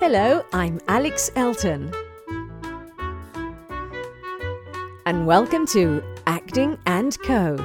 [0.00, 1.92] Hello, I'm Alex Elton.
[5.04, 7.58] And welcome to Acting and Co.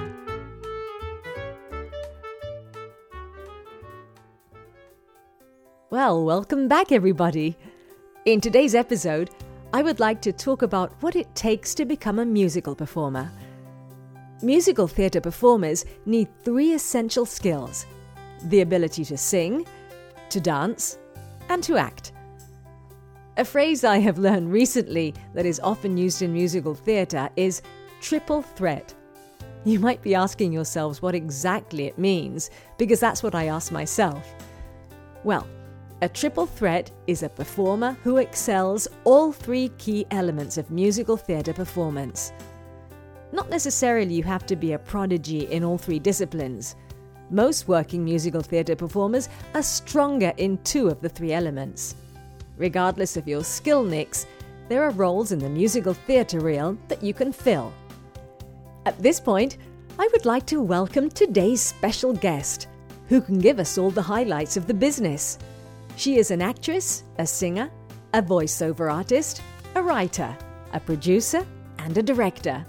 [5.89, 7.57] Well, welcome back, everybody.
[8.25, 9.29] In today's episode,
[9.71, 13.31] I would like to talk about what it takes to become a musical performer.
[14.41, 17.85] Musical theatre performers need three essential skills
[18.43, 19.65] the ability to sing,
[20.27, 20.97] to dance,
[21.47, 22.11] and to act.
[23.37, 27.61] A phrase I have learned recently that is often used in musical theatre is
[27.99, 28.93] triple threat.
[29.65, 34.33] You might be asking yourselves what exactly it means, because that's what I ask myself.
[35.25, 35.45] Well,
[36.01, 41.51] a triple threat is a performer who excels all three key elements of musical theatre
[41.51, 42.31] performance.
[43.33, 46.77] Not necessarily you have to be a prodigy in all three disciplines.
[47.29, 51.95] Most working musical theatre performers are stronger in two of the three elements.
[52.57, 54.25] Regardless of your skill mix,
[54.69, 57.73] there are roles in the musical theatre reel that you can fill.
[58.85, 59.57] At this point,
[59.99, 62.67] I would like to welcome today's special guest,
[63.07, 65.37] who can give us all the highlights of the business.
[65.97, 67.69] She is an actress, a singer,
[68.13, 69.41] a voiceover artist,
[69.75, 70.35] a writer,
[70.73, 71.45] a producer,
[71.79, 72.65] and a director.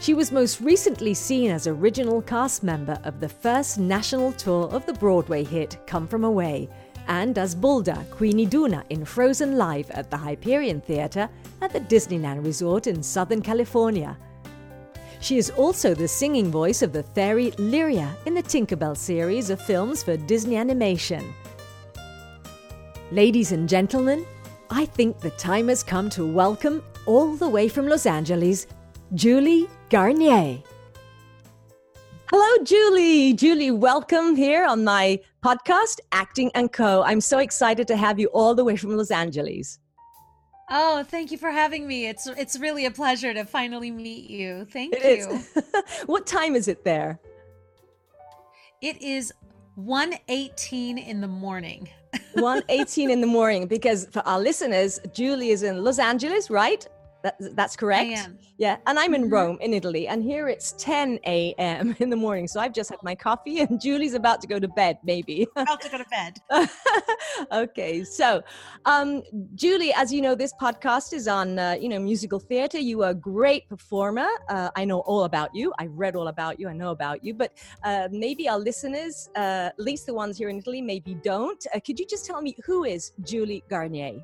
[0.00, 4.86] She was most recently seen as original cast member of the first national tour of
[4.86, 6.68] the Broadway hit Come From Away
[7.10, 11.28] and as Bulda, Queen Iduna in Frozen Live at the Hyperion Theatre
[11.60, 14.16] at the Disneyland Resort in Southern California.
[15.20, 19.60] She is also the singing voice of the fairy Lyria in the Tinkerbell series of
[19.60, 21.34] films for Disney Animation.
[23.10, 24.24] Ladies and gentlemen,
[24.70, 28.68] I think the time has come to welcome, all the way from Los Angeles,
[29.14, 30.62] Julie Garnier.
[32.32, 33.32] Hello, Julie.
[33.32, 37.02] Julie, welcome here on my podcast, Acting and Co.
[37.02, 39.80] I'm so excited to have you all the way from Los Angeles.
[40.70, 42.06] Oh, thank you for having me.
[42.06, 44.64] It's it's really a pleasure to finally meet you.
[44.70, 45.62] Thank it you.
[46.06, 47.18] what time is it there?
[48.80, 49.32] It is
[49.76, 51.88] 1:18 in the morning.
[52.36, 56.86] 1:18 in the morning because for our listeners, Julie is in Los Angeles, right?
[57.22, 58.30] That, that's correct.
[58.56, 58.76] Yeah.
[58.86, 59.32] And I'm in mm-hmm.
[59.32, 61.96] Rome, in Italy, and here it's 10 a.m.
[62.00, 62.46] in the morning.
[62.46, 65.46] So I've just had my coffee, and Julie's about to go to bed, maybe.
[65.56, 66.68] About to go to bed.
[67.52, 68.04] okay.
[68.04, 68.42] So,
[68.84, 69.22] um,
[69.54, 72.78] Julie, as you know, this podcast is on, uh, you know, musical theater.
[72.78, 74.28] You are a great performer.
[74.48, 75.72] Uh, I know all about you.
[75.78, 76.68] I read all about you.
[76.68, 77.34] I know about you.
[77.34, 77.52] But
[77.84, 81.64] uh, maybe our listeners, uh, at least the ones here in Italy, maybe don't.
[81.74, 84.20] Uh, could you just tell me who is Julie Garnier?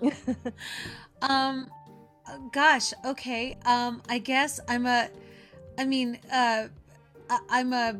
[1.22, 1.70] um,
[2.52, 3.56] gosh, okay.
[3.64, 5.08] Um, I guess I'm a,
[5.78, 6.68] I mean, uh,
[7.48, 7.96] I'm a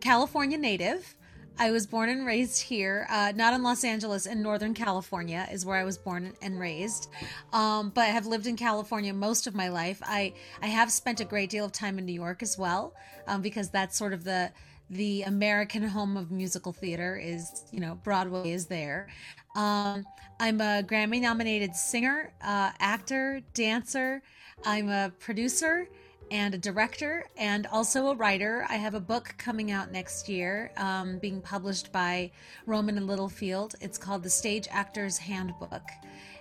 [0.00, 1.16] California native.
[1.58, 5.66] I was born and raised here, uh, not in Los Angeles, in Northern California is
[5.66, 7.10] where I was born and raised.
[7.52, 10.00] Um, but have lived in California most of my life.
[10.02, 12.94] I I have spent a great deal of time in New York as well,
[13.26, 14.50] um, because that's sort of the
[14.90, 19.08] the American home of musical theater is, you know, Broadway is there.
[19.54, 20.04] Um,
[20.40, 24.22] I'm a Grammy nominated singer, uh, actor, dancer.
[24.64, 25.88] I'm a producer
[26.30, 28.64] and a director and also a writer.
[28.68, 32.30] I have a book coming out next year, um, being published by
[32.66, 33.74] Rowman and Littlefield.
[33.80, 35.82] It's called The Stage Actor's Handbook.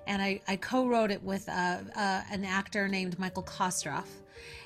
[0.08, 4.08] And I, I co wrote it with uh, uh, an actor named Michael Kostroff.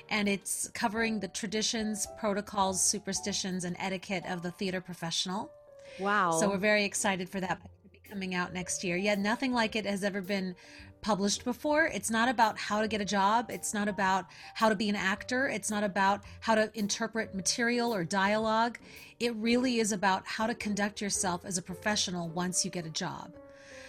[0.08, 5.50] And it's covering the traditions, protocols, superstitions, and etiquette of the theater professional.
[5.98, 6.32] Wow.
[6.32, 7.60] So we're very excited for that
[8.08, 8.96] coming out next year.
[8.96, 10.54] Yeah, nothing like it has ever been
[11.00, 11.86] published before.
[11.86, 13.50] It's not about how to get a job.
[13.50, 15.48] It's not about how to be an actor.
[15.48, 18.78] It's not about how to interpret material or dialogue.
[19.20, 22.90] It really is about how to conduct yourself as a professional once you get a
[22.90, 23.32] job.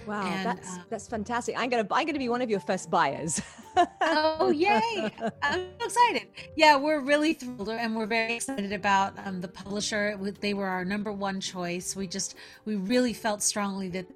[0.08, 1.56] Wow, and, that's uh, that's fantastic.
[1.58, 3.42] I'm gonna I'm gonna be one of your first buyers.
[4.02, 5.12] oh yay!
[5.44, 6.28] I'm excited.
[6.56, 10.18] Yeah, we're really thrilled, and we're very excited about um, the publisher.
[10.40, 11.96] They were our number one choice.
[11.96, 14.08] We just we really felt strongly that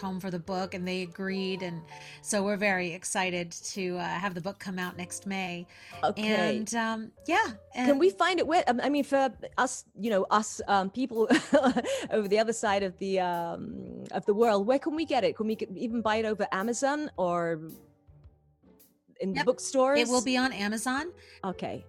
[0.00, 1.82] home for the book and they agreed and
[2.22, 5.66] so we're very excited to uh, have the book come out next may.
[6.02, 6.56] Okay.
[6.56, 8.46] And um, yeah and can we find it?
[8.46, 11.28] Where um, i mean for us you know us um, people
[12.10, 15.36] over the other side of the um, of the world where can we get it?
[15.36, 17.60] Can we even buy it over amazon or
[19.20, 19.46] in yep.
[19.46, 20.00] bookstores?
[20.00, 21.12] It will be on amazon.
[21.44, 21.84] Okay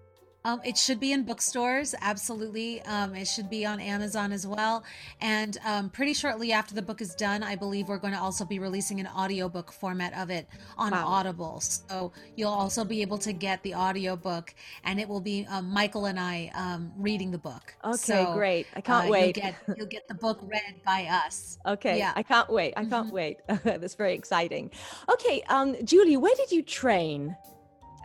[0.46, 2.82] Um, it should be in bookstores, absolutely.
[2.84, 4.86] Um, it should be on Amazon as well.
[5.20, 8.46] And um, pretty shortly after the book is done, I believe we're going to also
[8.46, 10.48] be releasing an audiobook format of it
[10.78, 11.06] on wow.
[11.06, 11.60] Audible.
[11.60, 14.54] So you'll also be able to get the audiobook,
[14.86, 17.76] and it will be um, Michael and I um, reading the book.
[17.84, 18.66] Okay, so, great.
[18.76, 19.36] I can't uh, wait.
[19.36, 21.60] You'll get, you'll get, the book read by us.
[21.66, 22.14] Okay, yeah.
[22.16, 22.74] I can't wait.
[22.78, 23.16] I can't mm-hmm.
[23.16, 23.38] wait.
[23.64, 24.72] That's very exciting.
[25.12, 27.36] Okay, um, Julie, where did you train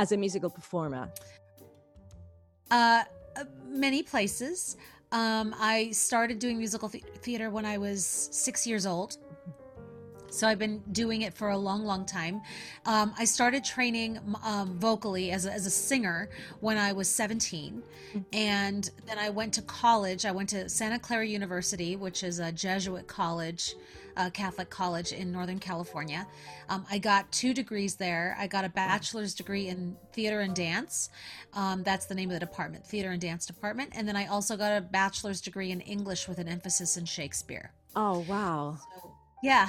[0.01, 1.11] as a musical performer?
[2.75, 3.05] Uh,
[3.69, 4.77] many places.
[5.13, 9.17] Um, I started doing musical th- theater when I was six years old.
[10.35, 12.43] So I've been doing it for a long, long time.
[12.87, 16.29] Um, I started training um, vocally as a, as a singer
[16.61, 17.83] when I was 17.
[17.83, 18.19] Mm-hmm.
[18.33, 20.27] And then I went to college.
[20.27, 23.77] I went to Santa Clara University, which is a Jesuit college
[24.17, 26.27] uh, Catholic college in Northern California.
[26.69, 28.37] Um, I got two degrees there.
[28.39, 31.11] I got a bachelor's degree in theater and dance.
[31.53, 33.91] Um, that's the name of the department, theater and dance department.
[33.95, 37.73] And then I also got a bachelor's degree in English with an emphasis in Shakespeare.
[37.97, 38.79] Oh, wow.
[38.79, 38.94] So,
[39.45, 39.69] yeah.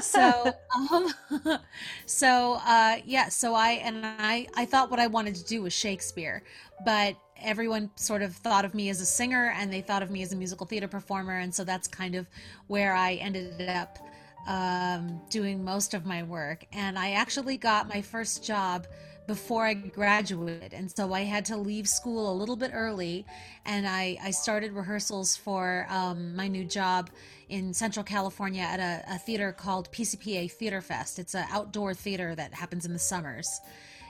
[0.00, 0.52] So,
[0.92, 1.12] um,
[2.06, 3.28] so, uh, yeah.
[3.28, 6.44] So I, and I, I thought what I wanted to do was Shakespeare,
[6.84, 10.22] but everyone sort of thought of me as a singer and they thought of me
[10.22, 11.38] as a musical theater performer.
[11.38, 12.28] And so that's kind of
[12.68, 13.98] where I ended up
[14.46, 16.64] um, doing most of my work.
[16.72, 18.86] And I actually got my first job
[19.26, 20.72] before I graduated.
[20.72, 23.26] And so I had to leave school a little bit early.
[23.66, 27.10] And I, I started rehearsals for um, my new job
[27.48, 31.18] in Central California at a, a theater called PCPA Theater Fest.
[31.18, 33.60] It's an outdoor theater that happens in the summers.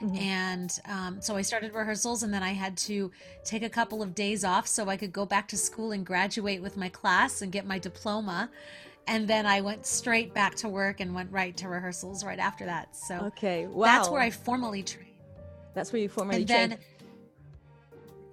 [0.01, 0.15] Mm-hmm.
[0.17, 3.11] And um, so I started rehearsals, and then I had to
[3.43, 6.61] take a couple of days off so I could go back to school and graduate
[6.61, 8.49] with my class and get my diploma.
[9.07, 12.65] And then I went straight back to work and went right to rehearsals right after
[12.65, 12.95] that.
[12.95, 13.85] So okay, wow.
[13.85, 15.07] that's where I formally trained.
[15.73, 16.71] That's where you formally and trained.
[16.73, 16.79] Then,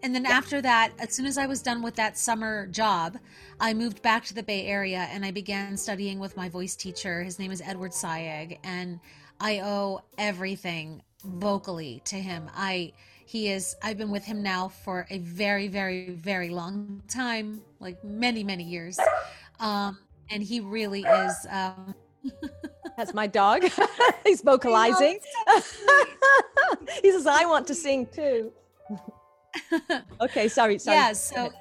[0.06, 3.18] and then after that, as soon as I was done with that summer job,
[3.58, 7.24] I moved back to the Bay Area and I began studying with my voice teacher.
[7.24, 9.00] His name is Edward Sayeg, and
[9.40, 12.48] I owe everything vocally to him.
[12.54, 12.92] I
[13.24, 18.02] he is I've been with him now for a very very very long time, like
[18.04, 19.00] many many years.
[19.58, 19.98] Um
[20.30, 21.96] and he really is um
[22.96, 23.64] That's my dog.
[24.24, 25.18] He's vocalizing.
[27.02, 28.52] he says I want to sing too.
[30.20, 30.96] okay, sorry, sorry.
[30.96, 31.52] Yeah, so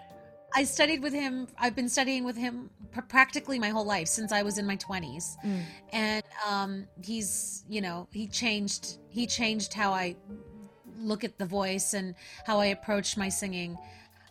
[0.56, 1.48] I studied with him.
[1.58, 4.78] I've been studying with him pr- practically my whole life since I was in my
[4.78, 5.36] 20s.
[5.44, 5.64] Mm.
[5.92, 10.16] And um, he's, you know, he changed he changed how I
[10.98, 12.16] look at the voice and
[12.46, 13.78] how I approach my singing.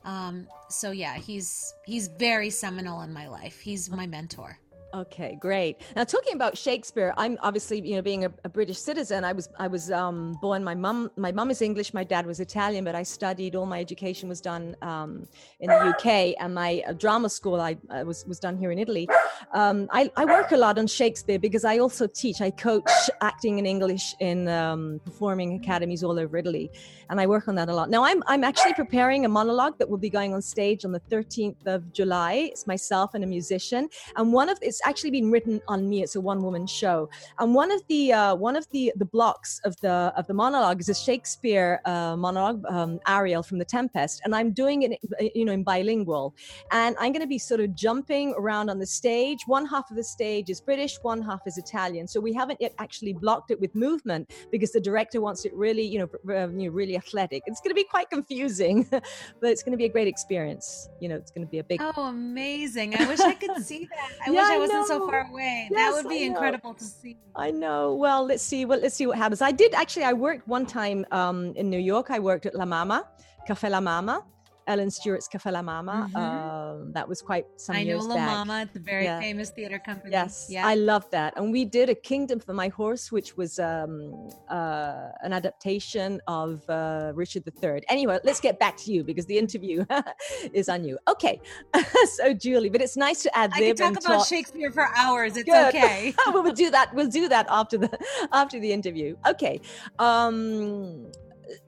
[0.05, 3.61] Um, so yeah, he's he's very seminal in my life.
[3.61, 4.59] He's my mentor.
[4.95, 5.81] Okay, great.
[5.97, 9.25] Now talking about Shakespeare, I'm obviously you know being a, a British citizen.
[9.25, 10.63] I was I was um, born.
[10.63, 11.93] My mum my mum is English.
[11.93, 13.57] My dad was Italian, but I studied.
[13.57, 15.27] All my education was done um,
[15.59, 18.79] in the UK, and my uh, drama school I uh, was was done here in
[18.79, 19.09] Italy.
[19.53, 22.41] Um, I, I work a lot on Shakespeare because I also teach.
[22.41, 22.91] I coach
[23.21, 26.71] acting in English in um, performing academies all over Italy,
[27.11, 27.91] and I work on that a lot.
[27.91, 31.01] Now I'm I'm actually preparing a monologue that will be going on stage on the
[31.01, 32.51] 13th of July.
[32.53, 36.03] It's myself and a musician, and one of it's actually been written on me.
[36.03, 37.09] It's a one woman show,
[37.39, 40.81] and one of the uh, one of the the blocks of the of the monologue
[40.81, 44.99] is a Shakespeare uh, monologue, um, Ariel from The Tempest, and I'm doing it,
[45.35, 46.35] you know, in bilingual,
[46.73, 49.41] and I'm going to be sort of jumping around on the stage.
[49.47, 52.07] One half of the stage is British, one half is Italian.
[52.09, 55.83] So we haven't yet actually blocked it with movement because the director wants it really,
[55.83, 57.43] you know, you know really athletic.
[57.47, 59.03] It's going to be quite confusing, but
[59.43, 60.89] it's going to be a great experience.
[61.01, 61.81] You know, it's going to be a big.
[61.83, 62.97] Oh, amazing!
[62.97, 64.11] I wish I could see that.
[64.27, 65.69] I yeah, wish I, I wasn't so far away.
[65.71, 67.17] Yes, that would be incredible to see.
[67.37, 67.95] I know.
[67.95, 68.65] Well, let's see.
[68.65, 69.43] Well, let's see what happens.
[69.43, 70.05] I did actually.
[70.05, 72.11] I worked one time um, in New York.
[72.11, 73.07] I worked at La Mama,
[73.47, 74.25] Cafe La Mama,
[74.67, 76.09] Ellen Stewart's Cafe La Mama.
[76.09, 76.17] Mm-hmm.
[76.17, 78.27] Um, that was quite some I years know La back.
[78.27, 78.69] Mama.
[78.75, 79.21] A very yeah.
[79.21, 80.13] famous theater company.
[80.13, 80.67] Yes, yeah.
[80.67, 81.35] I love that.
[81.37, 86.69] And we did a Kingdom for My Horse, which was um, uh, an adaptation of
[86.69, 87.83] uh, Richard III.
[87.89, 89.85] Anyway, let's get back to you because the interview
[90.53, 90.99] is on you.
[91.09, 91.41] Okay,
[92.17, 93.53] so Julie, but it's nice to add.
[93.55, 94.29] I can talk about talk.
[94.29, 95.37] Shakespeare for hours.
[95.37, 95.75] It's Good.
[95.75, 96.15] okay.
[96.29, 96.95] we'll do that.
[96.95, 97.99] We'll do that after the
[98.33, 99.17] after the interview.
[99.27, 99.61] Okay.
[99.99, 101.11] Um,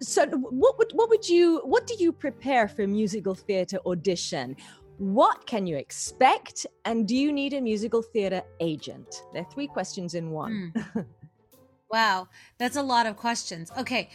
[0.00, 4.56] so what would what would you what do you prepare for a musical theater audition
[4.98, 9.66] what can you expect and do you need a musical theater agent there are three
[9.66, 11.06] questions in one mm.
[11.90, 12.26] wow
[12.58, 14.08] that's a lot of questions okay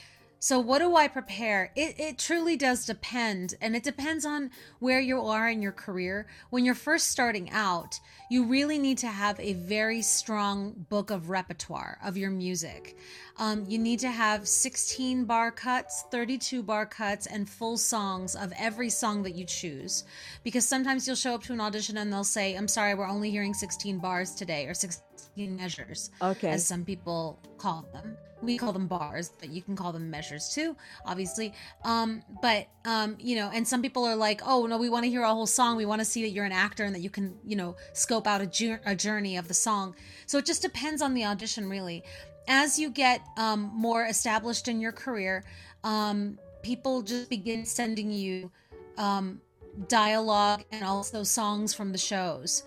[0.44, 1.72] So what do I prepare?
[1.76, 4.50] It it truly does depend and it depends on
[4.80, 6.26] where you are in your career.
[6.50, 8.00] When you're first starting out,
[8.32, 12.96] you really need to have a very strong book of repertoire of your music.
[13.36, 18.54] Um, you need to have 16 bar cuts, 32 bar cuts, and full songs of
[18.58, 20.06] every song that you choose.
[20.46, 23.32] Because sometimes you'll show up to an audition and they'll say, I'm sorry, we're only
[23.32, 26.52] hearing 16 bars today or 16 measures, Okay.
[26.52, 30.50] as some people call them we call them bars but you can call them measures
[30.50, 34.90] too obviously um but um you know and some people are like oh no we
[34.90, 36.96] want to hear a whole song we want to see that you're an actor and
[36.96, 40.46] that you can you know scope out a, a journey of the song so it
[40.46, 42.04] just depends on the audition really
[42.48, 45.44] as you get um, more established in your career
[45.84, 48.52] um, people just begin sending you
[48.98, 49.42] um,
[49.88, 52.64] dialogue and also songs from the shows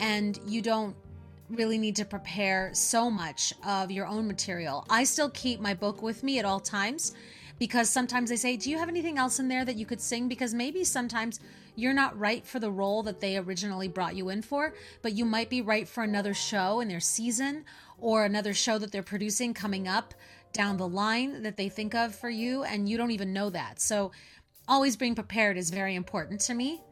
[0.00, 0.94] and you don't
[1.50, 4.84] really need to prepare so much of your own material.
[4.90, 7.14] I still keep my book with me at all times
[7.58, 10.28] because sometimes they say, Do you have anything else in there that you could sing?
[10.28, 11.40] Because maybe sometimes
[11.78, 15.24] you're not right for the role that they originally brought you in for, but you
[15.24, 17.64] might be right for another show in their season
[17.98, 20.12] or another show that they're producing coming up
[20.52, 23.80] down the line that they think of for you, and you don't even know that.
[23.80, 24.10] So,
[24.66, 26.82] always being prepared is very important to me.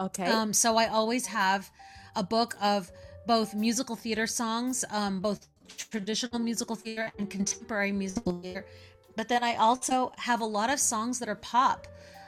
[0.00, 0.26] Okay.
[0.26, 1.70] Um, so I always have
[2.16, 2.90] a book of
[3.28, 5.46] both musical theater songs, um, both
[5.90, 8.66] traditional musical theater and contemporary musical theater.
[9.14, 11.86] But then I also have a lot of songs that are pop,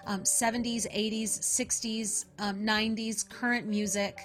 [0.08, 4.18] um, 70s, 80s, 60s, um, 90s, current music.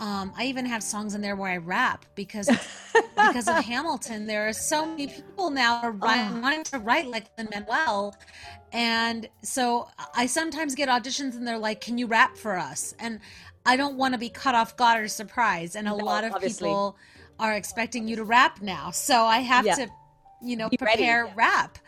[0.00, 2.50] Um, I even have songs in there where I rap because
[3.20, 4.26] because of Hamilton.
[4.26, 6.40] There are so many people now are write, Oh.
[6.42, 8.14] wanting to write like Lin Manuel,
[8.72, 13.20] and so I sometimes get auditions and they're like, "Can you rap for us?" And
[13.66, 15.76] I don't want to be cut off guard or surprised.
[15.76, 16.68] And a No, lot of obviously.
[16.68, 16.96] people
[17.38, 19.74] are expecting you to rap now, so I have Yeah.
[19.76, 19.88] to,
[20.42, 21.02] you know, Be ready.
[21.02, 21.78] prepare rap.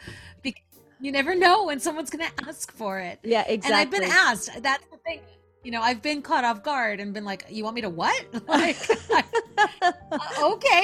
[1.01, 3.19] You never know when someone's going to ask for it.
[3.23, 3.67] yeah, exactly.
[3.67, 4.63] And I've been asked.
[4.63, 5.21] That's the thing.
[5.63, 8.25] You know, I've been caught off guard and been like, "You want me to what?"
[8.49, 8.79] like,
[9.11, 9.93] uh,
[10.55, 10.83] okay.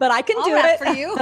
[0.00, 1.16] but I can I'll do it for you.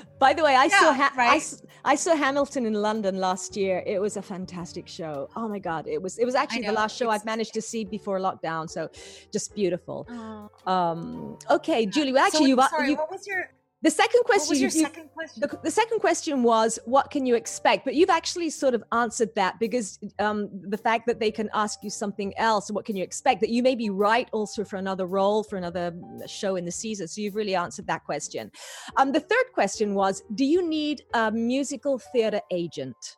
[0.18, 1.36] By the way, I saw Yeah, ha- I, right?
[1.36, 3.82] s- I saw Hamilton in London last year.
[3.86, 5.28] It was a fantastic show.
[5.36, 7.84] Oh my god, it was it was actually the last show I've managed to see
[7.84, 8.68] before lockdown.
[8.70, 8.88] So
[9.30, 10.06] just beautiful.
[10.10, 10.50] Oh.
[10.72, 12.12] Um, okay, Julie.
[12.12, 13.50] Well, So actually, you, sorry, you what was your
[13.86, 14.50] the second question.
[14.50, 15.40] was your you- second question?
[15.40, 19.32] the, the second question was what can you expect but you've actually sort of answered
[19.36, 20.38] that because um,
[20.74, 23.62] the fact that they can ask you something else what can you expect that you
[23.62, 27.20] may be right also for another role for another mm, show in the season so
[27.20, 28.50] you've really answered that question
[28.96, 33.16] um, the third question was do you need a musical theater agent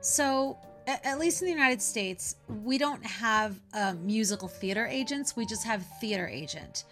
[0.00, 5.36] So, at least in the United States, we don't have uh, musical theater agents.
[5.36, 6.84] We just have theater agent.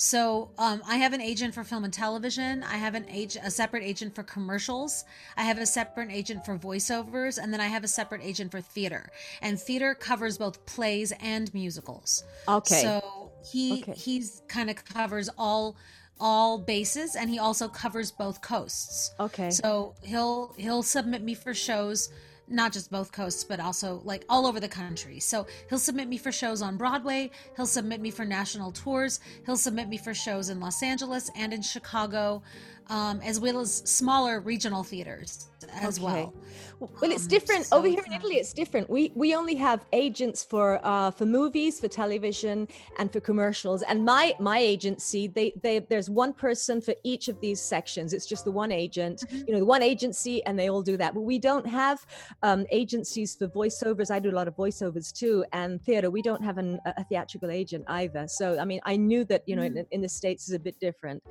[0.00, 2.62] So, um, I have an agent for film and television.
[2.62, 5.04] I have an agent, a separate agent for commercials.
[5.36, 8.62] I have a separate agent for voiceovers, and then I have a separate agent for
[8.62, 9.10] theater.
[9.42, 12.24] And theater covers both plays and musicals.
[12.48, 13.92] okay So he Okay.
[13.94, 15.76] he's kind of covers all
[16.18, 19.10] all bases, and he also covers both coasts.
[19.20, 22.08] okay So he'll he'll submit me for shows,
[22.50, 25.20] not just both coasts, but also like all over the country.
[25.20, 27.30] So he'll submit me for shows on Broadway.
[27.56, 29.20] He'll submit me for national tours.
[29.46, 32.42] He'll submit me for shows in Los Angeles and in Chicago,
[32.88, 36.04] um, as well as smaller regional theaters as Okay.
[36.04, 36.34] well.
[36.80, 38.36] Well, it's different so over here in Italy.
[38.36, 38.88] It's different.
[38.88, 42.68] We we only have agents for uh, for movies, for television,
[42.98, 43.82] and for commercials.
[43.82, 48.14] And my my agency, they they there's one person for each of these sections.
[48.14, 49.46] It's just the one agent, Mhm.
[49.46, 51.12] you know, the one agency, and they all do that.
[51.14, 52.06] But we don't have
[52.42, 54.10] um, agencies for voiceovers.
[54.10, 56.10] I do a lot of voiceovers too, and theater.
[56.10, 58.26] We don't have an, a theatrical agent either.
[58.28, 60.78] So I mean, I knew that you know in, in the states is a bit
[60.80, 61.22] different.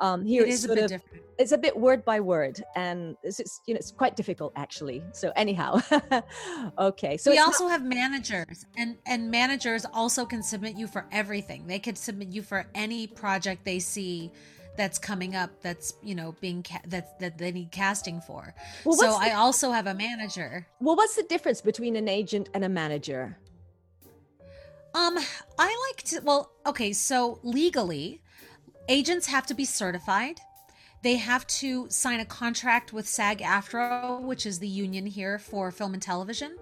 [0.00, 0.42] Um, here.
[0.44, 1.22] It it's is a sort bit of different.
[1.38, 4.91] it's a bit word by word and it's, it's you know it's quite difficult actually
[5.12, 5.80] so anyhow
[6.78, 11.66] okay so we also have managers, and and managers also can submit you for everything.
[11.66, 14.30] They could submit you for any project they see
[14.76, 15.50] that's coming up.
[15.62, 18.54] That's you know being ca- that that they need casting for.
[18.84, 20.66] well, so the, I also have a manager.
[20.80, 23.36] well what's the difference between an agent and a manager
[24.94, 25.18] Um,
[25.58, 26.20] I like to.
[26.22, 26.92] Well, okay.
[26.92, 28.20] So legally,
[28.88, 30.38] agents have to be certified.
[31.02, 35.94] They have to sign a contract with SAG-AFTRA, which is the union here for film
[35.94, 36.56] and television.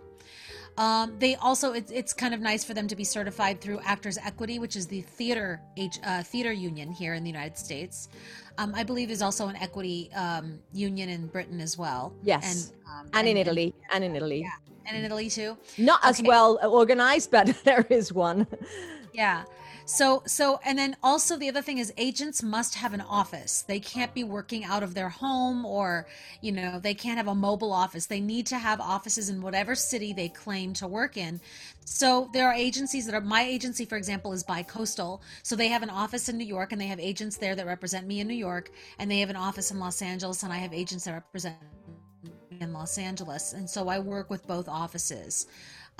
[0.78, 4.16] Um, they also it's, it's kind of nice for them to be certified through Actors
[4.16, 5.60] Equity, which is the theater
[6.04, 8.08] uh, theater union here in the United States.
[8.56, 12.14] Um, I believe there's also an equity um, union in Britain as well.
[12.22, 12.72] Yes.
[12.72, 14.46] and um, and in italy and in italy
[14.86, 15.56] and in Italy too.
[15.78, 18.46] not as well organized but there is one
[19.12, 19.44] Yeah.
[19.90, 23.62] So so and then also the other thing is agents must have an office.
[23.62, 26.06] They can't be working out of their home or,
[26.40, 28.06] you know, they can't have a mobile office.
[28.06, 31.40] They need to have offices in whatever city they claim to work in.
[31.84, 35.22] So there are agencies that are my agency for example is bi-coastal.
[35.42, 38.06] So they have an office in New York and they have agents there that represent
[38.06, 38.70] me in New York
[39.00, 41.56] and they have an office in Los Angeles and I have agents that represent
[42.22, 42.30] me
[42.60, 43.54] in Los Angeles.
[43.54, 45.48] And so I work with both offices.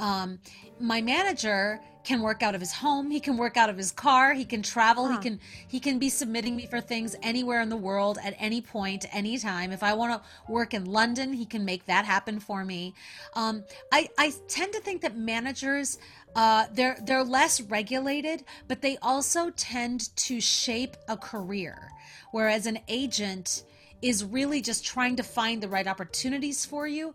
[0.00, 0.40] Um,
[0.80, 3.10] my manager can work out of his home.
[3.10, 4.32] He can work out of his car.
[4.32, 5.06] He can travel.
[5.06, 5.16] Huh.
[5.16, 8.62] He can he can be submitting me for things anywhere in the world at any
[8.62, 9.70] point, anytime.
[9.70, 12.94] If I want to work in London, he can make that happen for me.
[13.34, 15.98] Um, I I tend to think that managers
[16.34, 21.92] uh, they're they're less regulated, but they also tend to shape a career,
[22.30, 23.64] whereas an agent
[24.00, 27.12] is really just trying to find the right opportunities for you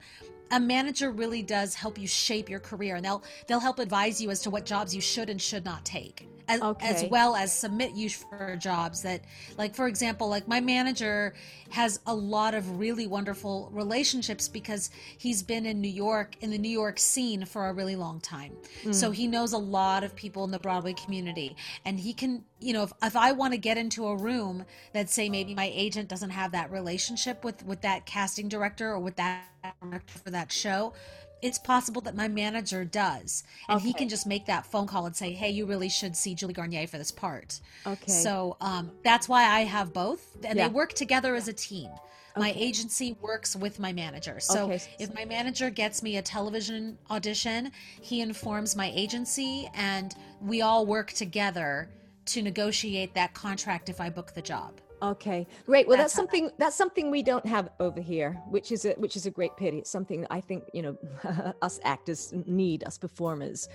[0.51, 4.29] a manager really does help you shape your career and they'll they'll help advise you
[4.29, 6.87] as to what jobs you should and should not take as, okay.
[6.87, 9.21] as well as submit you for jobs that
[9.57, 11.33] like for example like my manager
[11.69, 16.57] has a lot of really wonderful relationships because he's been in New York in the
[16.57, 18.51] New York scene for a really long time
[18.83, 18.93] mm.
[18.93, 22.73] so he knows a lot of people in the Broadway community and he can you
[22.73, 26.09] know if, if I want to get into a room that say maybe my agent
[26.09, 29.43] doesn't have that relationship with with that casting director or with that
[29.81, 30.93] director for that show
[31.41, 33.87] it's possible that my manager does and okay.
[33.87, 36.53] he can just make that phone call and say hey you really should see julie
[36.53, 40.67] garnier for this part okay so um, that's why i have both and yeah.
[40.67, 41.89] they work together as a team
[42.37, 42.39] okay.
[42.39, 44.39] my agency works with my manager.
[44.39, 44.81] So okay.
[44.99, 47.71] if my manager gets me a television audition,
[48.01, 51.89] he informs my agency and we all work together
[52.25, 54.81] to negotiate that contract if I book the job.
[55.01, 55.87] Okay, great.
[55.87, 59.15] Well, that's, that's something that's something we don't have over here, which is a which
[59.15, 59.79] is a great pity.
[59.79, 63.67] It's something I think you know us actors need, us performers.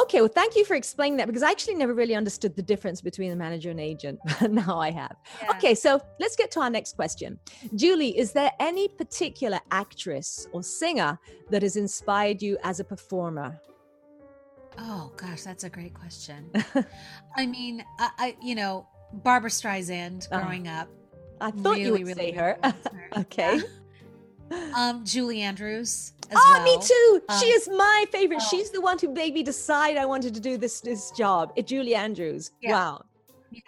[0.00, 3.00] Okay, well, thank you for explaining that because I actually never really understood the difference
[3.00, 4.20] between a manager and agent.
[4.48, 5.16] now I have.
[5.42, 5.50] Yeah.
[5.50, 7.38] Okay, so let's get to our next question.
[7.74, 11.18] Julie, is there any particular actress or singer
[11.50, 13.60] that has inspired you as a performer?
[14.78, 16.50] Oh gosh, that's a great question.
[17.36, 20.42] I mean, I, I you know, Barbra Streisand uh-huh.
[20.42, 20.88] growing up.
[21.40, 22.56] I thought really, you would really say her.
[22.62, 22.74] her.
[23.18, 23.60] okay.
[24.76, 26.12] Um, Julie Andrews.
[26.30, 26.62] oh, well.
[26.62, 27.22] me too.
[27.26, 28.40] Um, she is my favorite.
[28.42, 28.48] Oh.
[28.50, 31.54] She's the one who made me decide I wanted to do this this job.
[31.56, 32.50] It, Julie Andrews.
[32.60, 32.72] Yeah.
[32.72, 33.04] Wow.
[33.50, 33.60] Yeah.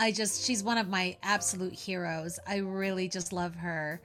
[0.00, 2.40] I just she's one of my absolute heroes.
[2.44, 4.00] I really just love her.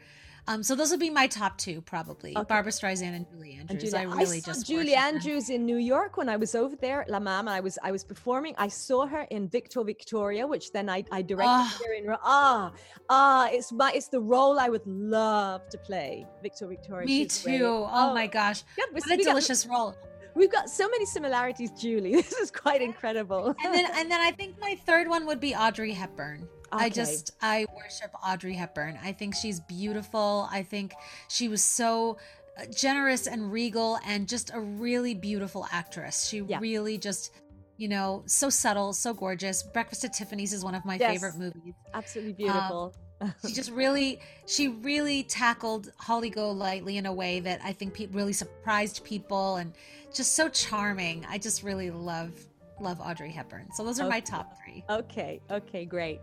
[0.47, 2.45] Um, so those would be my top two, probably okay.
[2.47, 3.69] Barbra Streisand and Julie Andrews.
[3.69, 6.55] And Julie, I really I saw just Julie Andrews in New York when I was
[6.55, 7.51] over there at La Mama.
[7.51, 8.55] I was I was performing.
[8.57, 11.79] I saw her in Victor Victoria, which then I, I directed oh.
[11.85, 12.15] her in.
[12.23, 12.71] Ah,
[13.09, 16.25] ah, it's my it's the role I would love to play.
[16.41, 17.05] Victor Victoria.
[17.05, 17.65] Me too.
[17.65, 19.95] Oh, oh, my gosh, yeah, what a delicious got, role.
[20.37, 22.15] We've got so many similarities, Julie.
[22.27, 23.55] This is quite incredible.
[23.63, 26.47] and then and then I think my third one would be Audrey Hepburn.
[26.73, 26.85] Okay.
[26.85, 28.99] I just I worship Audrey Hepburn.
[29.03, 30.47] I think she's beautiful.
[30.51, 30.93] I think
[31.27, 32.17] she was so
[32.57, 36.27] uh, generous and regal and just a really beautiful actress.
[36.27, 36.59] She yeah.
[36.59, 37.31] really just
[37.77, 39.63] you know, so subtle, so gorgeous.
[39.63, 41.11] Breakfast at Tiffany's is one of my yes.
[41.11, 41.75] favorite movies.
[41.93, 42.93] Absolutely beautiful.
[43.21, 47.93] Um, she just really, she really tackled Holly Golightly in a way that I think
[47.93, 49.73] pe- really surprised people and
[50.13, 51.25] just so charming.
[51.29, 52.33] I just really love
[52.79, 53.71] love Audrey Hepburn.
[53.73, 54.09] So those are okay.
[54.09, 54.83] my top three.
[54.89, 56.21] Okay, okay, great.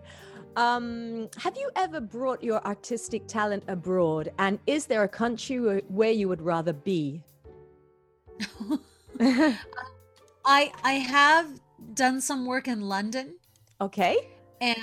[0.57, 4.31] Um, have you ever brought your artistic talent abroad?
[4.39, 7.23] And is there a country where you would rather be?
[10.45, 11.61] I I have
[11.95, 13.35] done some work in London.
[13.81, 14.29] Okay.
[14.61, 14.79] And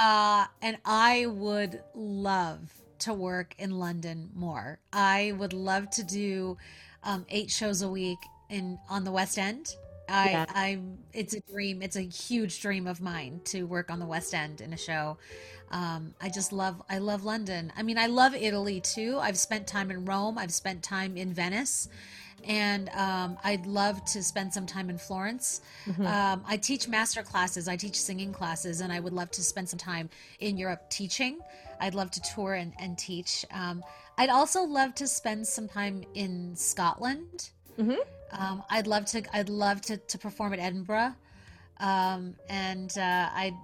[0.00, 4.78] uh and I would love to work in London more.
[4.92, 6.56] I would love to do
[7.02, 9.76] um, eight shows a week in on the West End.
[10.08, 10.44] I, yeah.
[10.48, 10.98] I'm.
[11.12, 11.82] It's a dream.
[11.82, 15.18] It's a huge dream of mine to work on the West End in a show.
[15.72, 16.80] Um, I just love.
[16.88, 17.72] I love London.
[17.76, 19.18] I mean, I love Italy too.
[19.20, 20.38] I've spent time in Rome.
[20.38, 21.88] I've spent time in Venice,
[22.44, 25.60] and um, I'd love to spend some time in Florence.
[25.86, 26.06] Mm-hmm.
[26.06, 27.66] Um, I teach master classes.
[27.66, 31.40] I teach singing classes, and I would love to spend some time in Europe teaching.
[31.80, 33.44] I'd love to tour and, and teach.
[33.50, 33.82] Um,
[34.18, 37.50] I'd also love to spend some time in Scotland.
[37.78, 38.00] Mm-hmm.
[38.32, 39.22] Um, I'd love to.
[39.36, 41.14] I'd love to, to perform at Edinburgh,
[41.78, 43.00] um, and uh,
[43.32, 43.54] I,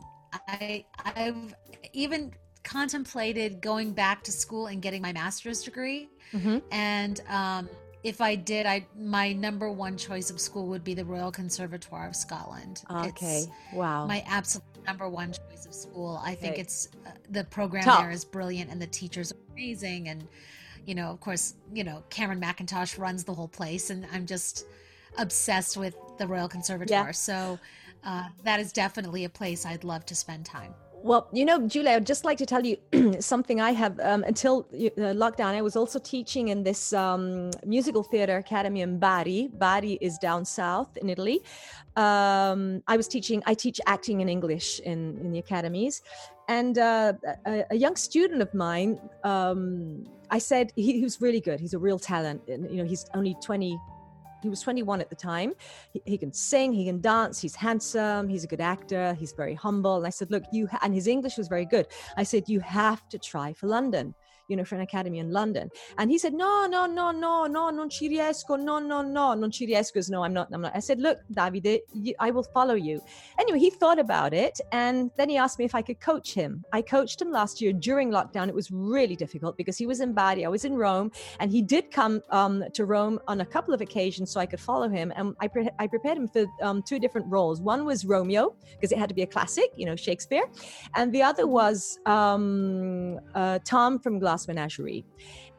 [0.48, 1.54] I, I've
[1.92, 2.32] even
[2.64, 6.08] contemplated going back to school and getting my master's degree.
[6.32, 6.58] Mm-hmm.
[6.70, 7.68] And um,
[8.04, 12.06] if I did, I my number one choice of school would be the Royal Conservatoire
[12.06, 12.82] of Scotland.
[12.90, 16.20] Okay, it's wow, my absolute number one choice of school.
[16.24, 16.62] I think okay.
[16.62, 18.00] it's uh, the program Tough.
[18.00, 20.26] there is brilliant and the teachers are amazing and
[20.86, 24.66] you know, of course, you know, Cameron Mackintosh runs the whole place, and I'm just
[25.18, 27.06] obsessed with the Royal Conservatoire.
[27.06, 27.10] Yeah.
[27.12, 27.58] So,
[28.04, 30.74] uh, that is definitely a place I'd love to spend time.
[31.04, 32.76] Well, you know, Julie, I'd just like to tell you
[33.20, 35.54] something I have um, until uh, lockdown.
[35.54, 39.50] I was also teaching in this um, musical theater academy in Bari.
[39.52, 41.42] Bari is down south in Italy.
[41.96, 46.02] Um, I was teaching, I teach acting in English in, in the academies.
[46.52, 47.14] And uh,
[47.46, 51.58] a, a, young student of mine, um, I said, he, he was really good.
[51.58, 52.42] He's a real talent.
[52.46, 53.78] And, you know, he's only 20,
[54.42, 55.54] he was 21 at the time.
[55.94, 59.54] He, he, can sing, he can dance, he's handsome, he's a good actor, he's very
[59.54, 59.96] humble.
[59.96, 61.86] And I said, look, you, and his English was very good.
[62.18, 64.14] I said, you have to try for London
[64.52, 65.70] you know, for an academy in London.
[65.96, 69.50] And he said, no, no, no, no, no, non ci riesco, no, no, no, non
[69.50, 70.76] ci riesco is no, I'm not, I'm not.
[70.76, 71.80] I said, look, Davide,
[72.20, 73.00] I will follow you.
[73.38, 74.60] Anyway, he thought about it.
[74.70, 76.62] And then he asked me if I could coach him.
[76.70, 78.48] I coached him last year during lockdown.
[78.48, 81.10] It was really difficult because he was in Bari, I was in Rome,
[81.40, 84.60] and he did come um, to Rome on a couple of occasions so I could
[84.60, 85.14] follow him.
[85.16, 87.62] And I, pre- I prepared him for um, two different roles.
[87.62, 90.44] One was Romeo, because it had to be a classic, you know, Shakespeare.
[90.94, 95.04] And the other was um, uh, Tom from Glass Menagerie.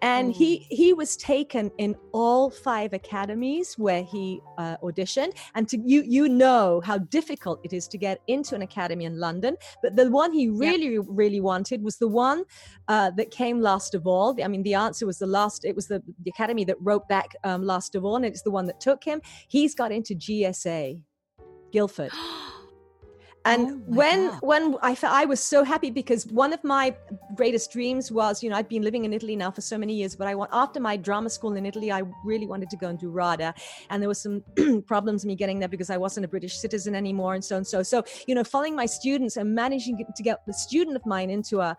[0.01, 0.35] And mm.
[0.35, 5.33] he he was taken in all five academies where he uh, auditioned.
[5.55, 9.19] And to you you know how difficult it is to get into an academy in
[9.19, 9.55] London.
[9.81, 11.05] But the one he really yep.
[11.07, 12.43] really wanted was the one
[12.87, 14.35] uh, that came last of all.
[14.43, 15.63] I mean, the answer was the last.
[15.63, 18.51] It was the, the academy that wrote back um, last of all, and it's the
[18.51, 19.21] one that took him.
[19.47, 20.99] He's got into GSA,
[21.71, 22.11] Guildford.
[23.45, 24.39] and oh when God.
[24.41, 26.95] when I I was so happy because one of my
[27.35, 30.15] greatest dreams was you know I've been living in Italy now for so many years
[30.15, 32.97] but I want after my drama school in Italy I really wanted to go and
[32.97, 33.53] do RADA
[33.89, 34.43] and there was some
[34.87, 37.83] problems me getting there because I wasn't a British citizen anymore and so and so
[37.83, 41.59] so you know following my students and managing to get the student of mine into
[41.59, 41.75] a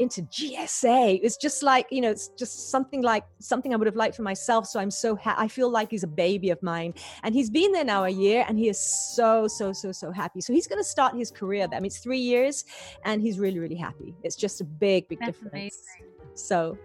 [0.00, 1.20] into GSA.
[1.22, 4.22] It's just like, you know, it's just something like something I would have liked for
[4.22, 4.66] myself.
[4.66, 6.94] So I'm so, ha- I feel like he's a baby of mine.
[7.22, 10.40] And he's been there now a year and he is so, so, so, so happy.
[10.40, 11.76] So he's going to start his career there.
[11.76, 12.64] I mean, it's three years
[13.04, 14.14] and he's really, really happy.
[14.22, 15.52] It's just a big, big That's difference.
[15.52, 16.14] Amazing.
[16.34, 16.76] So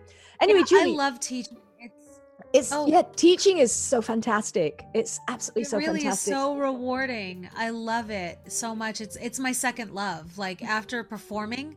[0.41, 0.93] anyway, yeah, Julie.
[0.93, 1.57] I love teaching.
[1.79, 2.19] It's,
[2.53, 2.87] it's oh.
[2.87, 4.83] yeah, teaching is so fantastic.
[4.93, 6.33] It's absolutely it so really fantastic.
[6.33, 7.49] So rewarding.
[7.55, 9.01] I love it so much.
[9.01, 10.37] It's it's my second love.
[10.37, 11.75] Like after performing,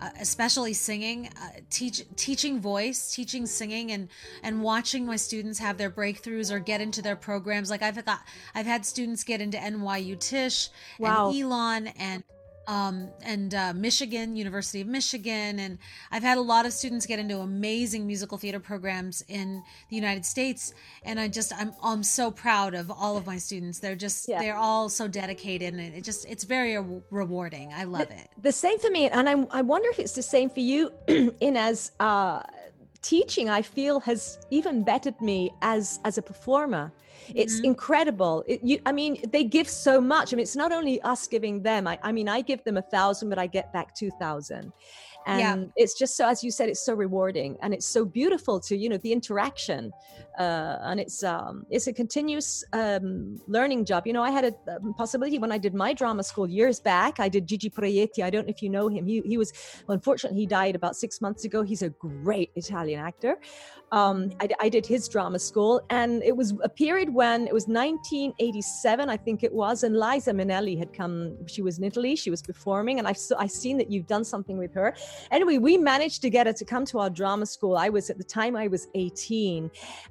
[0.00, 4.08] uh, especially singing, uh, teach teaching voice, teaching singing, and
[4.42, 7.70] and watching my students have their breakthroughs or get into their programs.
[7.70, 8.20] Like I've got,
[8.54, 11.28] I've had students get into NYU Tisch wow.
[11.28, 12.24] and Elon and
[12.70, 15.58] um, and uh, Michigan, University of Michigan.
[15.58, 15.76] And
[16.12, 20.24] I've had a lot of students get into amazing musical theater programs in the United
[20.24, 20.72] States.
[21.02, 23.80] And I just, I'm, I'm so proud of all of my students.
[23.80, 24.38] They're just, yeah.
[24.38, 26.78] they're all so dedicated and it just, it's very
[27.10, 27.72] rewarding.
[27.72, 28.28] I love the, it.
[28.40, 29.08] The same for me.
[29.08, 32.42] And I, I wonder if it's the same for you in as, uh,
[33.02, 36.92] teaching i feel has even bettered me as as a performer
[37.34, 37.66] it's mm-hmm.
[37.66, 38.44] incredible.
[38.46, 40.32] It, you, I mean, they give so much.
[40.32, 41.86] I mean, it's not only us giving them.
[41.86, 44.72] I, I mean, I give them a thousand, but I get back two thousand
[45.26, 45.82] and yeah.
[45.82, 48.88] it's just so as you said it's so rewarding and it's so beautiful to you
[48.88, 49.92] know the interaction
[50.38, 54.06] uh, and it's um, it's a continuous um, learning job.
[54.06, 57.20] You know i had a um, possibility when i did my drama school years back
[57.20, 58.22] i did gigi proietti.
[58.22, 59.06] I don't know if you know him.
[59.06, 59.52] He, he was
[59.86, 61.62] well, unfortunately he died about six months ago.
[61.62, 63.38] He's a great italian actor
[63.92, 67.66] um, I, I, did his drama school, and it was a period when it was
[67.66, 71.36] 1987, I think it was, and Liza Minnelli had come.
[71.48, 74.58] She was in Italy, she was performing, and I've I seen that you've done something
[74.58, 74.94] with her.
[75.32, 77.76] Anyway, we managed to get her to come to our drama school.
[77.76, 79.68] I was at the time I was 18,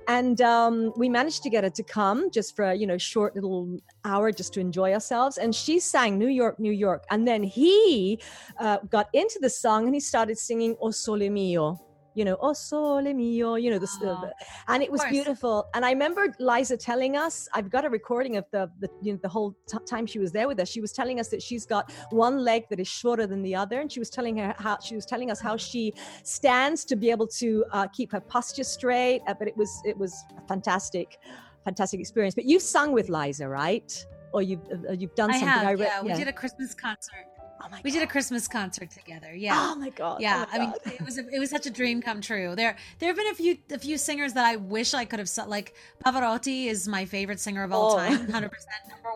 [0.09, 3.33] and um, we managed to get her to come just for a you know short
[3.33, 5.37] little hour just to enjoy ourselves.
[5.37, 8.19] And she sang New York, New York, and then he
[8.59, 11.79] uh, got into the song and he started singing O Sole Mio
[12.19, 14.29] you know, oh sole mio, you know, this, oh,
[14.67, 15.69] and it was beautiful.
[15.73, 19.19] And I remember Liza telling us, I've got a recording of the, the you know,
[19.23, 20.67] the whole t- time she was there with us.
[20.67, 23.79] She was telling us that she's got one leg that is shorter than the other,
[23.79, 27.09] and she was telling her how she was telling us how she stands to be
[27.09, 29.21] able to uh, keep her posture straight.
[29.25, 31.19] Uh, but it was it was a fantastic,
[31.63, 32.35] fantastic experience.
[32.35, 34.05] But you've sung with Liza, right?
[34.33, 35.47] Or you've uh, you've done I something.
[35.47, 37.27] Have, I re- yeah, we did a Christmas concert
[37.61, 37.99] Oh my we God.
[37.99, 39.33] did a Christmas concert together.
[39.33, 39.71] Yeah.
[39.71, 40.21] Oh my God.
[40.21, 40.45] Yeah.
[40.53, 40.75] Oh my God.
[40.85, 42.55] I mean, it was a, it was such a dream come true.
[42.55, 45.29] There there have been a few a few singers that I wish I could have
[45.47, 47.97] like Pavarotti is my favorite singer of all oh.
[47.97, 48.27] time.
[48.27, 48.49] 100% number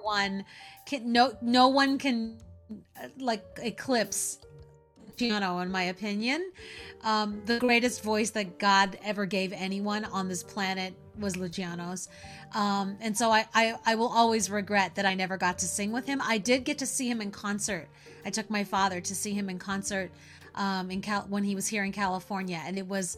[0.02, 0.46] 1.
[0.86, 2.38] Can, no no one can
[2.72, 4.40] uh, like eclipse
[5.20, 6.52] Luciano in my opinion.
[7.04, 12.10] Um, the greatest voice that God ever gave anyone on this planet was Luciano's.
[12.54, 15.92] Um, and so I, I, I will always regret that I never got to sing
[15.92, 16.22] with him.
[16.24, 17.90] I did get to see him in concert
[18.26, 20.12] I took my father to see him in concert
[20.56, 23.18] um, in Cal- when he was here in California, and it was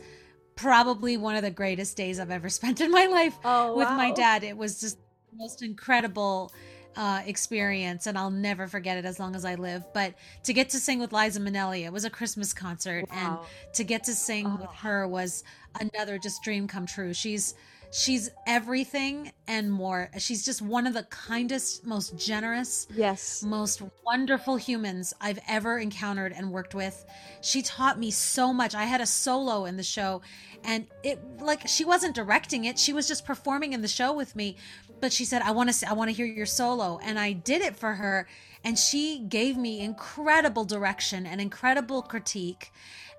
[0.56, 3.98] probably one of the greatest days I've ever spent in my life oh, with wow.
[3.98, 4.44] my dad.
[4.44, 4.98] It was just
[5.32, 6.52] the most incredible
[6.96, 9.84] uh, experience, and I'll never forget it as long as I live.
[9.94, 13.46] But to get to sing with Liza Minnelli, it was a Christmas concert, wow.
[13.66, 14.58] and to get to sing oh.
[14.62, 15.44] with her was
[15.80, 17.14] another just dream come true.
[17.14, 17.56] She's
[17.92, 20.10] she's everything and more.
[20.18, 26.34] She's just one of the kindest, most generous, yes, most wonderful humans I've ever encountered
[26.36, 27.06] and worked with.
[27.42, 28.76] She taught me so much.
[28.76, 30.22] I had a solo in the show
[30.66, 32.78] and it like she wasn't directing it.
[32.80, 34.58] She was just performing in the show with me,
[35.06, 37.62] but she said, "I want to I want to hear your solo." And I did
[37.62, 38.28] it for her
[38.66, 42.74] and she gave me incredible direction and incredible critique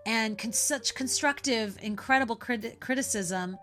[0.05, 3.57] and con- such constructive incredible crit- criticism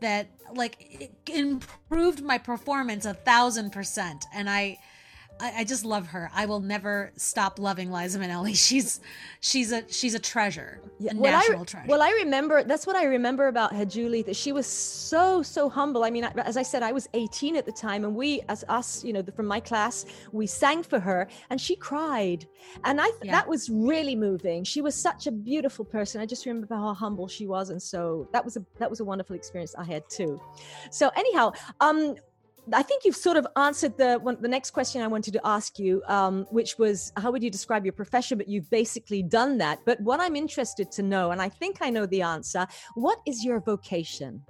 [0.00, 4.76] that like improved my performance a thousand percent and i
[5.38, 6.30] I, I, just love her.
[6.34, 8.56] I will never stop loving Liza Minnelli.
[8.66, 9.00] She's
[9.40, 11.86] she's a she's a treasure, a well, national I, treasure.
[11.88, 14.22] Well, I remember that's what I remember about her, Julie.
[14.22, 16.04] That she was so so humble.
[16.04, 19.04] I mean, as I said, I was 18 at the time, and we, as us,
[19.04, 22.46] you know, from my class, we sang for her, and she cried,
[22.84, 23.32] and I yeah.
[23.32, 24.64] that was really moving.
[24.64, 26.20] She was such a beautiful person.
[26.20, 29.04] I just remember how humble she was, and so that was a that was a
[29.04, 30.40] wonderful experience I had too.
[30.90, 32.16] So anyhow, um,
[32.72, 35.78] I think you've sort of answered the one, the next question I wanted to ask
[35.78, 38.38] you, um, which was how would you describe your profession?
[38.38, 39.80] But you've basically done that.
[39.84, 43.44] But what I'm interested to know, and I think I know the answer, what is
[43.44, 44.42] your vocation?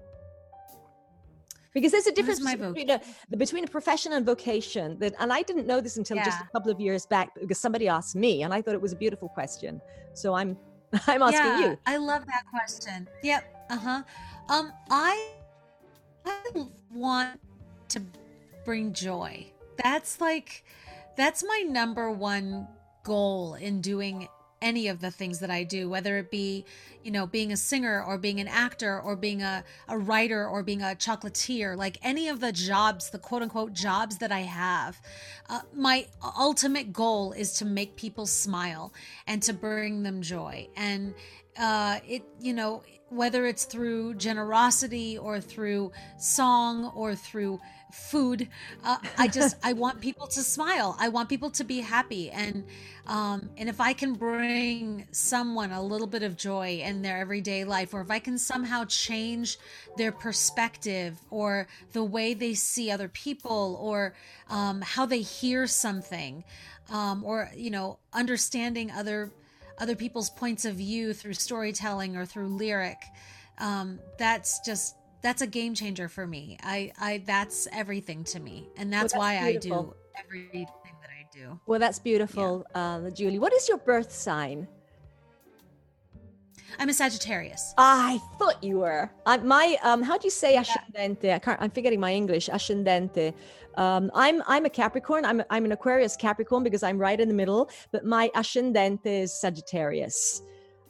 [1.75, 3.01] Because there's a difference between a,
[3.37, 4.99] between a profession and vocation.
[4.99, 6.25] That, and I didn't know this until yeah.
[6.25, 8.95] just a couple of years back because somebody asked me, and I thought it was
[8.95, 9.83] a beautiful question.
[10.15, 10.57] So I'm
[11.07, 11.79] I'm asking yeah, you.
[11.85, 13.07] I love that question.
[13.23, 13.67] Yep.
[13.69, 14.03] Uh huh.
[14.49, 15.33] Um, I
[16.25, 17.39] I want
[17.91, 18.03] to
[18.65, 19.47] bring joy.
[19.83, 20.65] That's like,
[21.17, 22.69] that's my number one
[23.05, 24.29] goal in doing
[24.63, 26.65] any of the things that I do, whether it be,
[27.05, 30.63] you know, being a singer or being an actor or being a, a writer or
[30.63, 35.01] being a chocolatier, like any of the jobs, the quote unquote jobs that I have.
[35.49, 36.07] Uh, my
[36.39, 38.93] ultimate goal is to make people smile
[39.27, 40.69] and to bring them joy.
[40.77, 41.15] And
[41.59, 47.61] uh, it, you know, whether it's through generosity or through song or through
[47.93, 48.49] food.
[48.85, 50.97] Uh, I just I want people to smile.
[50.99, 52.65] I want people to be happy, and
[53.07, 57.65] um, and if I can bring someone a little bit of joy in their everyday
[57.65, 59.59] life, or if I can somehow change
[59.97, 64.15] their perspective or the way they see other people, or
[64.51, 66.45] um, how they hear something,
[66.91, 69.31] um, or you know understanding other
[69.79, 72.99] other people's points of view through storytelling or through lyric.
[73.59, 76.59] Um, that's just that's a game changer for me.
[76.63, 79.97] I, I that's everything to me, and that's, well, that's why beautiful.
[80.15, 80.67] I do everything
[81.01, 81.61] that I do.
[81.67, 82.97] Well, that's beautiful, yeah.
[82.97, 83.39] uh, Julie.
[83.39, 84.69] What is your birth sign?
[86.79, 87.73] I'm a Sagittarius.
[87.79, 89.11] I thought you were.
[89.25, 91.33] I, my um, how do you say ascendente?
[91.33, 91.61] I can't.
[91.61, 92.49] I'm forgetting my English.
[92.49, 93.33] Ascendente.
[93.77, 95.25] Um, I'm I'm a Capricorn.
[95.25, 97.71] I'm I'm an Aquarius Capricorn because I'm right in the middle.
[97.93, 100.43] But my ascendente is Sagittarius.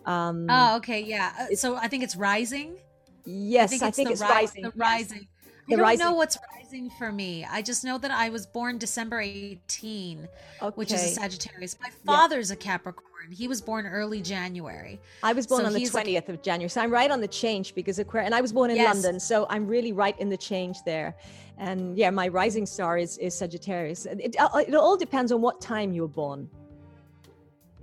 [0.07, 1.33] Um, oh, okay, yeah.
[1.39, 2.79] Uh, so I think it's rising.
[3.27, 4.62] Yes, I think it's, I think it's ri- rising.
[4.62, 5.29] The rising.
[5.69, 6.07] I don't rising.
[6.07, 7.45] know what's rising for me.
[7.45, 10.29] I just know that I was born December 18,
[10.62, 10.75] okay.
[10.77, 11.77] which is a Sagittarius.
[11.83, 12.55] My father's yeah.
[12.55, 13.05] a Capricorn.
[13.31, 15.01] He was born early January.
[15.25, 16.69] I was born so on the 20th of January.
[16.69, 18.95] So I'm right on the change because Aquarius, and I was born in yes.
[18.95, 19.19] London.
[19.19, 21.17] So I'm really right in the change there.
[21.59, 24.07] And yeah, my rising star is, is Sagittarius.
[24.07, 26.49] It, it all depends on what time you were born.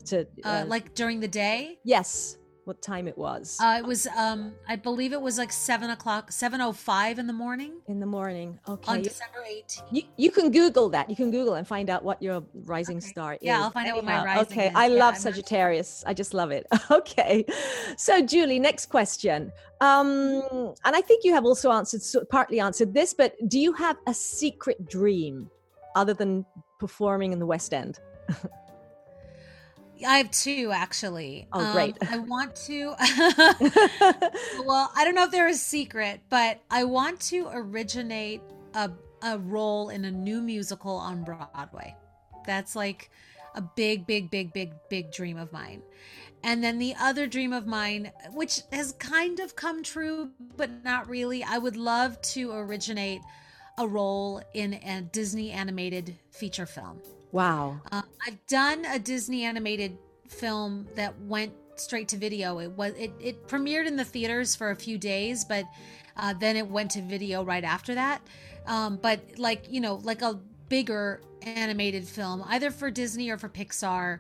[0.06, 1.80] To, uh, uh, like during the day?
[1.84, 3.58] Yes what time it was.
[3.62, 7.20] Uh, it was, um, I believe it was like seven o'clock, seven o oh five
[7.20, 7.74] in the morning.
[7.88, 8.92] In the morning, okay.
[8.92, 9.84] On December 18th.
[9.92, 11.10] You, you can Google that.
[11.10, 13.08] You can Google and find out what your rising okay.
[13.08, 13.44] star yeah, is.
[13.44, 14.72] Yeah, I'll find Anyhow, out what my rising Okay, is.
[14.72, 16.04] Okay, I yeah, love I'm Sagittarius.
[16.04, 16.10] Not...
[16.10, 16.68] I just love it.
[16.92, 17.46] Okay,
[17.98, 19.52] so Julie, next question.
[19.82, 20.44] Um,
[20.86, 23.98] and I think you have also answered, so partly answered this, but do you have
[24.06, 25.50] a secret dream
[25.96, 26.46] other than
[26.80, 28.00] performing in the West End?
[30.06, 31.48] I have two actually.
[31.54, 31.98] Oh, great.
[32.02, 32.96] Um, I want to.
[34.66, 38.42] well, I don't know if they're a secret, but I want to originate
[38.74, 38.92] a
[39.24, 41.96] a role in a new musical on Broadway.
[42.46, 43.10] That's like
[43.56, 45.82] a big, big, big, big, big dream of mine.
[46.44, 51.08] And then the other dream of mine, which has kind of come true, but not
[51.08, 53.22] really, I would love to originate
[53.78, 57.00] a role in a Disney animated feature film.
[57.34, 57.82] Wow.
[57.92, 59.98] Uh, I've done a Disney animated
[60.30, 62.60] film that went straight to video.
[62.60, 65.66] It was it, it premiered in the theaters for a few days, but
[66.16, 68.22] uh, then it went to video right after that.
[68.68, 73.50] Um, but like you know, like a bigger animated film, either for Disney or for
[73.50, 74.20] Pixar,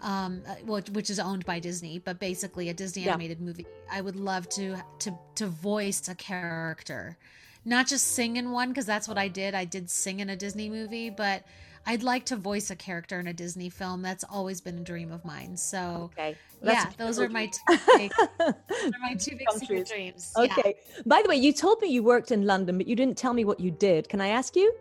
[0.00, 3.46] um, uh, which is owned by Disney, but basically a Disney animated yeah.
[3.46, 3.66] movie.
[3.92, 7.18] I would love to to to voice a character
[7.64, 9.54] not just sing in one because that's what I did.
[9.54, 11.44] I did sing in a Disney movie, but
[11.86, 14.02] I'd like to voice a character in a Disney film.
[14.02, 15.56] That's always been a dream of mine.
[15.56, 16.36] So, okay.
[16.62, 18.54] yeah, those are my two big, are
[19.00, 20.32] my two big secret dreams.
[20.36, 20.74] Okay.
[20.76, 21.02] Yeah.
[21.04, 23.44] By the way, you told me you worked in London, but you didn't tell me
[23.44, 24.08] what you did.
[24.08, 24.74] Can I ask you?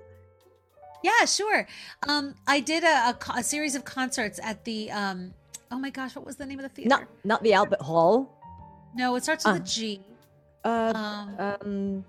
[1.04, 1.68] Yeah, sure.
[2.08, 4.90] Um, I did a, a, a, series of concerts at the.
[4.92, 5.34] Um,
[5.70, 6.90] oh my gosh, what was the name of the theater?
[6.90, 8.40] Not not the Albert Hall.
[8.96, 10.02] No, it starts with uh, a G.
[10.64, 12.06] Uh, um, um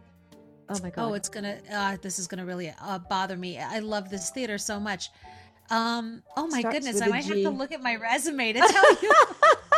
[0.68, 1.10] Oh my oh, god.
[1.10, 1.58] Oh, it's gonna.
[1.72, 3.58] Uh, this is gonna really uh, bother me.
[3.58, 5.10] I love this theater so much.
[5.70, 6.22] Um.
[6.36, 9.12] Oh my Starts goodness, I might have to look at my resume to tell you.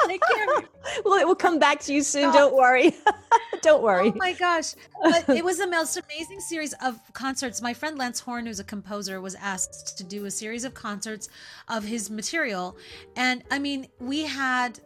[1.05, 2.33] well, it will come back to you soon.
[2.33, 2.95] Don't worry.
[3.63, 4.13] Don't worry.
[4.15, 4.75] Oh my gosh.
[5.03, 7.61] But it was the most amazing series of concerts.
[7.61, 11.29] My friend Lance Horne, who's a composer, was asked to do a series of concerts
[11.69, 12.77] of his material.
[13.17, 14.79] And I mean, we had,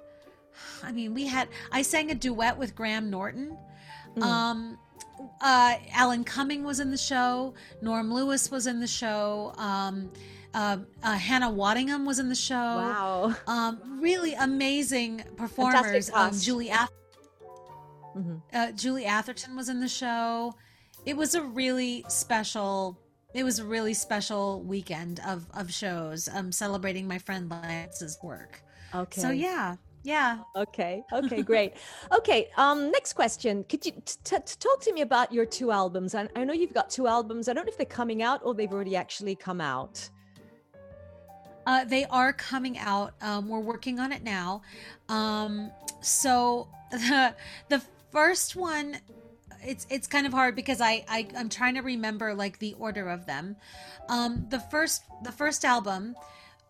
[0.83, 3.57] I mean, we had, I sang a duet with Graham Norton.
[4.17, 4.23] Mm.
[4.23, 4.79] Um,
[5.41, 7.55] uh, Alan Cumming was in the show.
[7.83, 9.53] Norm Lewis was in the show.
[9.57, 10.11] Um,
[10.55, 12.55] uh, uh, Hannah Waddingham was in the show.
[12.55, 13.37] Wow.
[13.47, 16.11] Um, really amazing performers.
[16.13, 16.91] Um, Julie, Ath-
[18.17, 18.37] mm-hmm.
[18.53, 20.55] uh, Julie Atherton was in the show.
[21.07, 22.99] It was a really special.
[23.33, 26.29] It was a really special weekend of of shows.
[26.33, 28.63] Um, celebrating my friend Lance's work.
[28.95, 29.21] Okay.
[29.21, 30.39] So yeah, yeah.
[30.57, 31.05] Okay.
[31.13, 31.43] Okay.
[31.43, 31.75] Great.
[32.13, 32.49] okay.
[32.57, 32.91] Um.
[32.91, 33.65] Next question.
[33.65, 36.15] Could you t- t- talk to me about your two albums?
[36.15, 37.49] I, I know you've got two albums.
[37.49, 40.09] I don't know if they're coming out or they've already actually come out.
[41.67, 43.15] Uh, they are coming out.
[43.21, 44.63] Um, we're working on it now.
[45.09, 47.35] Um, so the
[47.69, 48.97] the first one,
[49.63, 53.09] it's it's kind of hard because I, I I'm trying to remember like the order
[53.09, 53.57] of them.
[54.09, 56.17] Um, the first the first album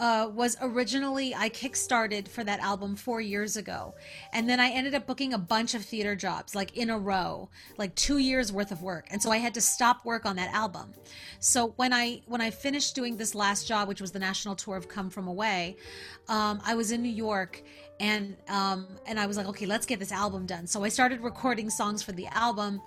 [0.01, 3.95] uh, was originally I kickstarted for that album four years ago,
[4.33, 7.51] and then I ended up booking a bunch of theater jobs like in a row,
[7.77, 10.53] like two years worth of work, and so I had to stop work on that
[10.55, 10.95] album.
[11.39, 14.77] So when I when I finished doing this last job, which was the national tour
[14.77, 15.77] of Come From Away,
[16.29, 17.63] um, I was in New York
[18.01, 20.67] and um, and I was like, okay, let's get this album done.
[20.67, 22.81] So I started recording songs for the album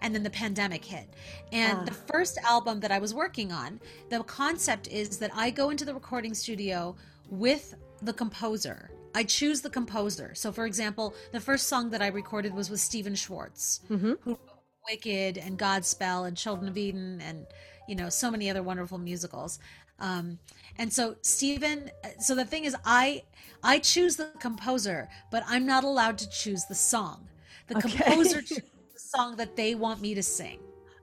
[0.00, 1.08] and then the pandemic hit.
[1.52, 2.06] And the ah.
[2.12, 5.94] first album that I was working on, the concept is that I go into the
[5.94, 6.96] recording studio
[7.30, 8.90] with the composer.
[9.14, 10.32] I choose the composer.
[10.34, 14.12] So, for example, the first song that I recorded was with Stephen Schwartz, mm-hmm.
[14.20, 14.40] who wrote
[14.88, 17.46] Wicked and Godspell and Children of Eden and
[17.88, 19.58] you know so many other wonderful musicals.
[19.98, 20.38] Um,
[20.78, 23.22] and so Stephen, so the thing is, I
[23.62, 27.28] I choose the composer, but I'm not allowed to choose the song.
[27.66, 27.90] The okay.
[27.90, 28.42] composer
[29.08, 30.58] song that they want me to sing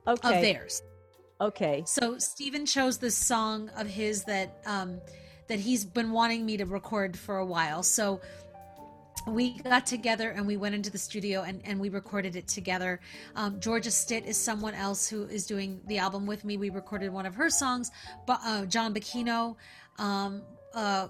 [0.06, 0.36] okay.
[0.36, 0.82] of theirs.
[1.40, 1.82] Okay.
[1.86, 5.00] So Stephen chose this song of his that um,
[5.48, 7.82] that he's been wanting me to record for a while.
[7.82, 8.20] So
[9.26, 13.00] we got together and we went into the studio and, and we recorded it together.
[13.34, 16.56] Um, Georgia Stitt is someone else who is doing the album with me.
[16.56, 17.90] We recorded one of her songs,
[18.26, 19.56] but uh, John Bucchino
[19.98, 20.42] um,
[20.74, 21.08] uh,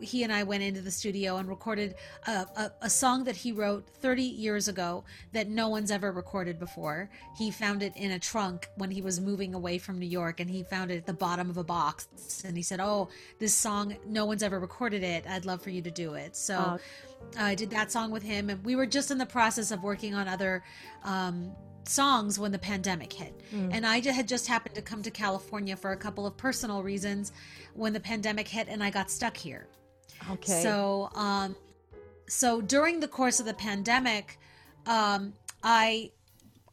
[0.00, 1.94] he and I went into the studio and recorded
[2.26, 6.58] a, a, a, song that he wrote 30 years ago that no one's ever recorded
[6.58, 7.10] before.
[7.36, 10.50] He found it in a trunk when he was moving away from New York and
[10.50, 12.42] he found it at the bottom of a box.
[12.44, 13.08] And he said, Oh,
[13.38, 15.26] this song, no one's ever recorded it.
[15.28, 16.36] I'd love for you to do it.
[16.36, 16.78] So oh.
[17.38, 18.50] I did that song with him.
[18.50, 20.62] And we were just in the process of working on other.
[21.04, 21.52] Um,
[21.88, 23.40] songs when the pandemic hit.
[23.52, 23.70] Mm.
[23.72, 27.32] And I had just happened to come to California for a couple of personal reasons
[27.74, 29.66] when the pandemic hit and I got stuck here.
[30.30, 30.62] Okay.
[30.62, 31.56] So, um,
[32.26, 34.38] so during the course of the pandemic,
[34.86, 36.10] um, I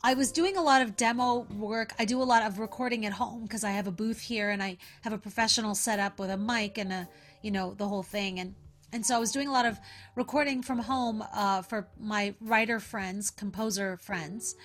[0.04, 1.94] I was doing a lot of demo work.
[1.98, 4.62] I do a lot of recording at home because I have a booth here and
[4.62, 7.08] I have a professional setup with a mic and a
[7.42, 8.54] you know the whole thing and
[8.94, 9.78] and so I was doing a lot of
[10.16, 14.56] recording from home uh, for my writer friends, composer friends,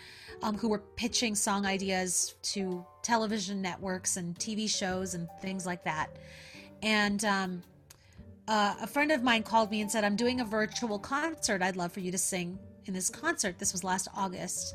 [0.43, 5.83] um, who were pitching song ideas to television networks and TV shows and things like
[5.83, 6.17] that.
[6.81, 7.63] And um,
[8.49, 11.63] uh, a friend of mine called me and said, I'm doing a virtual concert.
[11.63, 13.59] I'd love for you to sing in this concert.
[13.59, 14.75] This was last August.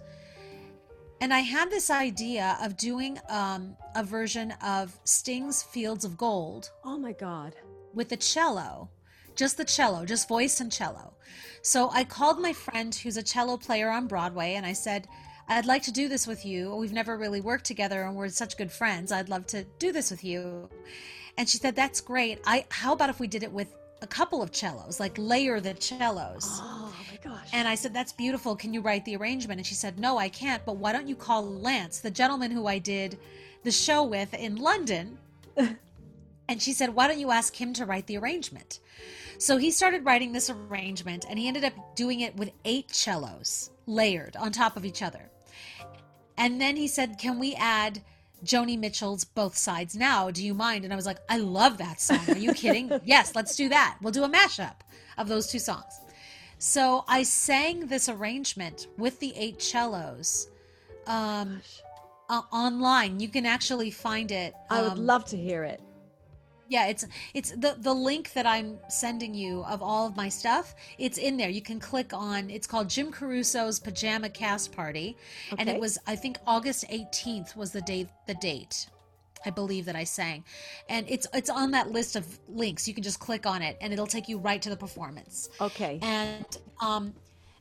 [1.21, 6.71] And I had this idea of doing um, a version of Sting's Fields of Gold.
[6.83, 7.55] Oh my God.
[7.93, 8.89] With the cello,
[9.35, 11.13] just the cello, just voice and cello.
[11.61, 15.07] So I called my friend who's a cello player on Broadway and I said,
[15.47, 16.75] I'd like to do this with you.
[16.75, 19.11] We've never really worked together and we're such good friends.
[19.11, 20.69] I'd love to do this with you.
[21.37, 22.39] And she said, "That's great.
[22.45, 25.75] I how about if we did it with a couple of cellos, like layer the
[25.79, 27.49] cellos?" Oh my gosh.
[27.51, 28.55] And I said, "That's beautiful.
[28.55, 30.63] Can you write the arrangement?" And she said, "No, I can't.
[30.65, 33.17] But why don't you call Lance, the gentleman who I did
[33.63, 35.17] the show with in London?"
[36.47, 38.79] and she said, "Why don't you ask him to write the arrangement?"
[39.37, 43.69] So he started writing this arrangement and he ended up doing it with eight cellos
[43.85, 45.29] layered on top of each other.
[46.37, 48.01] and then he said, "Can we add?"
[48.45, 50.31] Joni Mitchell's Both Sides Now.
[50.31, 50.83] Do you mind?
[50.83, 52.21] And I was like, I love that song.
[52.29, 52.91] Are you kidding?
[53.05, 53.97] yes, let's do that.
[54.01, 54.75] We'll do a mashup
[55.17, 55.99] of those two songs.
[56.57, 60.47] So I sang this arrangement with the eight cellos
[61.07, 61.61] um,
[62.29, 63.19] uh, online.
[63.19, 64.53] You can actually find it.
[64.69, 65.81] I would um, love to hear it.
[66.67, 70.75] Yeah, it's it's the the link that I'm sending you of all of my stuff.
[70.97, 71.49] It's in there.
[71.49, 72.49] You can click on.
[72.49, 75.17] It's called Jim Caruso's Pajama Cast Party,
[75.57, 78.87] and it was I think August 18th was the date the date.
[79.45, 80.43] I believe that I sang,
[80.89, 82.87] and it's it's on that list of links.
[82.87, 85.49] You can just click on it, and it'll take you right to the performance.
[85.61, 85.99] Okay.
[86.01, 86.45] And
[86.81, 87.13] um,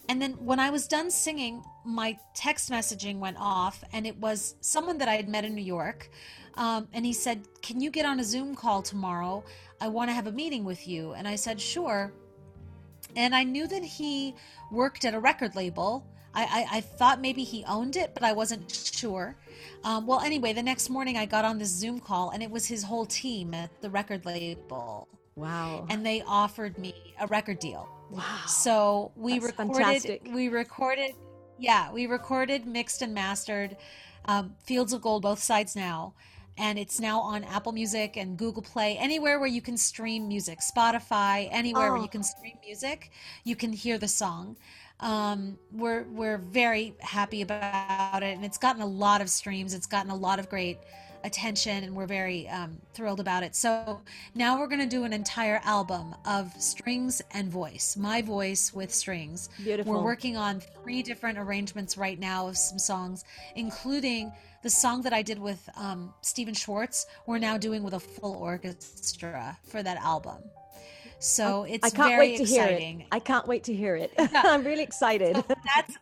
[0.09, 4.55] and then when I was done singing, my text messaging went off, and it was
[4.61, 6.11] someone that I had met in New York.
[6.57, 9.44] Um, and he said, "Can you get on a Zoom call tomorrow?
[9.80, 12.12] I want to have a meeting with you." And I said, "Sure."
[13.16, 14.34] And I knew that he
[14.70, 16.05] worked at a record label.
[16.34, 19.36] I, I, I thought maybe he owned it, but I wasn't sure.
[19.84, 22.66] Um, well, anyway, the next morning I got on this Zoom call, and it was
[22.66, 25.86] his whole team at the record label, wow.
[25.90, 27.88] and they offered me a record deal.
[28.11, 28.22] wow.
[28.48, 29.76] So we That's recorded.
[29.76, 30.28] fantastic.
[30.32, 31.12] We recorded.
[31.59, 33.76] Yeah, we recorded, mixed, and mastered
[34.24, 36.14] um, "Fields of Gold" both sides now,
[36.57, 40.61] and it's now on Apple Music and Google Play, anywhere where you can stream music,
[40.61, 42.02] Spotify, anywhere where Oh.
[42.02, 43.11] you can stream music,
[43.44, 44.57] you can hear the song.
[45.00, 49.74] Um, we're we're very happy about it, and it's gotten a lot of streams.
[49.74, 50.78] It's gotten a lot of great
[51.24, 53.57] attention, and we're very um, thrilled about it.
[53.57, 54.00] So
[54.34, 58.92] now we're going to do an entire album of strings and voice, my voice with
[58.92, 59.48] strings.
[59.62, 59.94] Beautiful.
[59.94, 63.24] We're working on three different arrangements right now of some songs,
[63.57, 64.32] including
[64.64, 67.06] the song that I did with um, Stephen Schwartz.
[67.26, 70.38] We're now doing with a full orchestra for that album.
[71.18, 73.02] So it's I can't very wait to hear exciting.
[73.02, 73.06] it.
[73.12, 74.12] I can't wait to hear it.
[74.18, 75.36] I'm really excited.
[75.36, 75.44] So
[75.76, 75.98] that's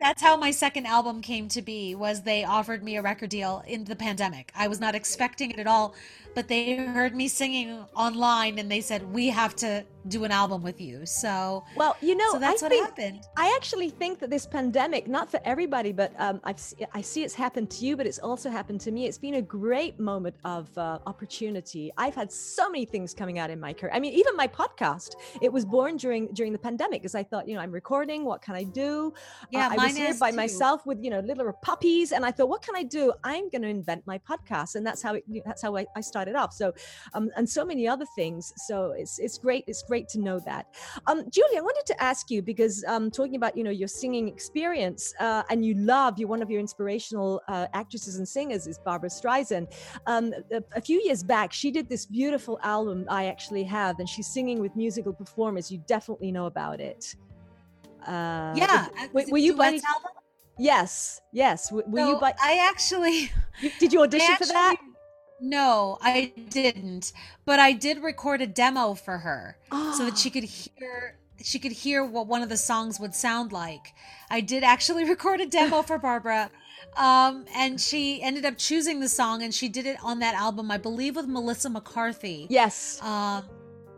[0.00, 3.62] that's how my second album came to be was they offered me a record deal
[3.66, 5.94] in the pandemic i was not expecting it at all
[6.36, 10.62] but they heard me singing online and they said we have to do an album
[10.62, 14.18] with you so well, you know, so that's I what think, happened I actually think
[14.20, 16.60] that this pandemic, not for everybody, but um, I've,
[16.92, 19.06] I see it's happened to you, but it's also happened to me.
[19.06, 21.90] It's been a great moment of uh, opportunity.
[21.96, 23.92] I've had so many things coming out in my career.
[23.94, 27.48] I mean, even my podcast, it was born during during the pandemic because I thought,
[27.48, 28.24] you know, I'm recording.
[28.24, 29.12] What can I do?
[29.50, 30.36] yeah Uh, I was here by too.
[30.36, 33.12] myself with you know little puppies, and I thought, what can I do?
[33.24, 36.25] I'm going to invent my podcast, and that's how it, that's how I, I started
[36.34, 36.52] off.
[36.52, 36.72] So,
[37.14, 38.52] um, and so many other things.
[38.66, 39.64] So it's it's great.
[39.66, 40.66] It's great to know that.
[41.06, 44.26] Um, Julie, I wanted to ask you because um, talking about you know your singing
[44.28, 48.78] experience, uh, and you love you're one of your inspirational uh, actresses and singers is
[48.78, 49.72] Barbra Streisand.
[50.06, 54.08] Um, a, a few years back, she did this beautiful album I actually have, and
[54.08, 55.70] she's singing with musical performers.
[55.70, 57.14] You definitely know about it.
[58.06, 60.10] Uh, yeah w- uh, it were you by any- album?
[60.58, 61.70] Yes, yes.
[61.70, 62.32] Were you So by?
[62.42, 63.30] i actually
[63.78, 64.76] Did you audition for that?
[65.40, 67.12] No i didn't
[67.44, 69.56] but i did record a demo for her
[69.96, 73.52] so that she could hear she could hear what one of the songs would sound
[73.52, 73.94] like.
[74.30, 76.50] I did actually record a demo for Barbra.
[76.96, 80.70] Um, and she ended up choosing the song and she did it on that album,
[80.70, 82.46] I believe with Melissa McCarthy.
[82.48, 83.00] Yes.
[83.02, 83.44] Um,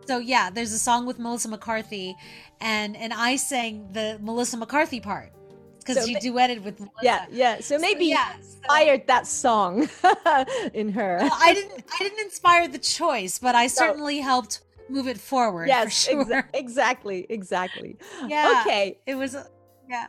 [0.07, 2.17] so yeah, there's a song with Melissa McCarthy
[2.61, 5.33] and and I sang the Melissa McCarthy part
[5.89, 6.99] because So ma- duetted with Melissa.
[7.03, 7.61] yeah, yeah.
[7.61, 9.89] So maybe you yeah, so- inspired that song
[10.75, 11.19] in her.
[11.21, 14.61] Well, I didn't I didn't inspire the choice, but I certainly helped
[14.91, 16.25] move it forward for yes, sure.
[16.25, 17.97] exa- exactly, exactly.
[18.27, 18.63] Yeah.
[18.67, 19.37] Okay, It was
[19.89, 20.09] yeah.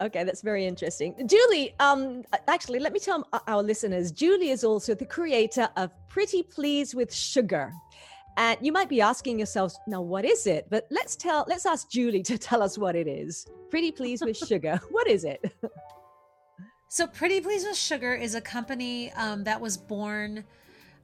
[0.00, 1.14] okay, that's very interesting.
[1.26, 4.12] Julie, um, actually, let me tell our listeners.
[4.12, 7.72] Julie is also the creator of Pretty Please with Sugar.
[8.38, 10.68] And you might be asking yourselves, now what is it?
[10.70, 13.46] But let's tell, let's ask Julie to tell us what it is.
[13.68, 14.80] Pretty Please with Sugar.
[14.90, 15.52] What is it?
[16.90, 20.42] So, Pretty Please with Sugar is a company um, that was born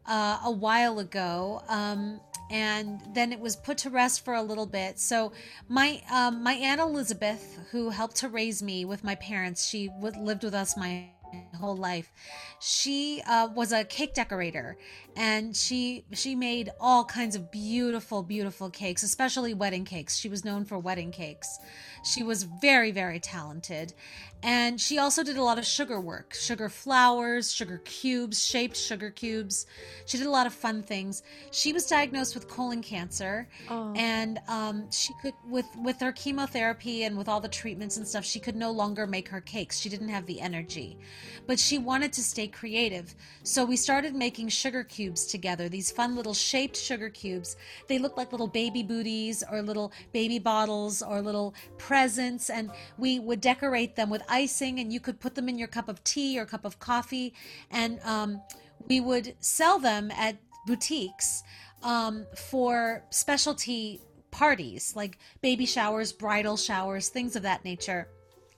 [0.07, 4.65] uh, a while ago, um, and then it was put to rest for a little
[4.65, 4.99] bit.
[4.99, 5.33] So,
[5.69, 10.43] my um, my aunt Elizabeth, who helped to raise me with my parents, she lived
[10.43, 11.11] with us my
[11.59, 12.13] whole life.
[12.61, 14.77] She uh, was a cake decorator,
[15.17, 20.17] and she she made all kinds of beautiful, beautiful cakes, especially wedding cakes.
[20.17, 21.59] She was known for wedding cakes.
[22.05, 23.95] She was very, very talented.
[24.43, 29.11] And she also did a lot of sugar work sugar flowers, sugar cubes, shaped sugar
[29.11, 29.67] cubes.
[30.05, 31.23] She did a lot of fun things.
[31.51, 33.49] She was diagnosed with colon cancer.
[33.71, 33.95] Oh.
[33.97, 38.25] And um, she could, with, with her chemotherapy and with all the treatments and stuff,
[38.25, 39.79] she could no longer make her cakes.
[39.79, 40.99] She didn't have the energy.
[41.47, 43.15] But she wanted to stay creative.
[43.43, 47.57] So we started making sugar cubes together, these fun little shaped sugar cubes.
[47.89, 52.51] They look like little baby booties or little baby bottles or little presents.
[52.51, 55.89] And we would decorate them with icing, and you could put them in your cup
[55.89, 57.35] of tea or cup of coffee.
[57.71, 58.43] And um,
[58.89, 61.43] we would sell them at boutiques
[61.83, 64.01] um, for specialty
[64.31, 68.09] parties like baby showers, bridal showers, things of that nature.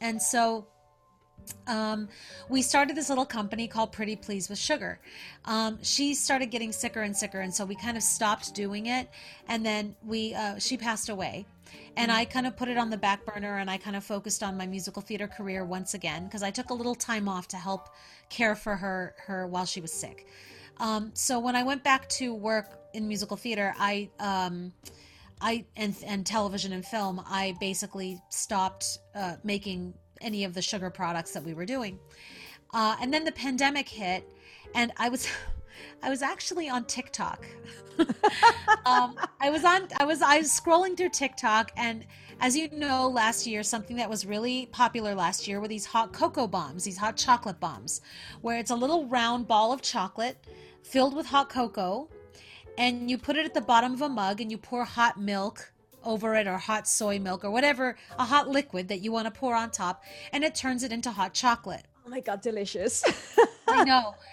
[0.01, 0.69] And so
[1.67, 2.09] um,
[2.49, 4.99] we started this little company called Pretty Please with Sugar.
[5.45, 9.09] Um, she started getting sicker and sicker, and so we kind of stopped doing it.
[9.49, 11.47] And then we, uh, she passed away,
[11.97, 14.43] and I kind of put it on the back burner, and I kind of focused
[14.43, 17.57] on my musical theater career once again because I took a little time off to
[17.57, 17.89] help
[18.29, 20.27] care for her, her while she was sick.
[20.79, 24.73] Um, so when I went back to work in musical theater, I, um,
[25.41, 30.91] I and and television and film, I basically stopped uh, making any of the sugar
[30.91, 31.99] products that we were doing.
[32.73, 34.29] Uh, and then the pandemic hit,
[34.75, 35.29] and I was.
[36.03, 37.47] I was actually on TikTok.
[38.87, 39.89] um, I was on.
[39.99, 40.23] I was.
[40.23, 42.07] I was scrolling through TikTok, and
[42.41, 46.13] as you know, last year something that was really popular last year were these hot
[46.13, 48.03] cocoa bombs, these hot chocolate bombs,
[48.43, 50.47] where it's a little round ball of chocolate
[50.83, 52.09] filled with hot cocoa,
[52.79, 55.73] and you put it at the bottom of a mug, and you pour hot milk
[56.07, 59.31] over it or hot soy milk or whatever, a hot liquid that you want to
[59.31, 61.85] pour on top, and it turns it into hot chocolate.
[62.07, 63.05] Oh my God, delicious.
[63.69, 64.15] I know.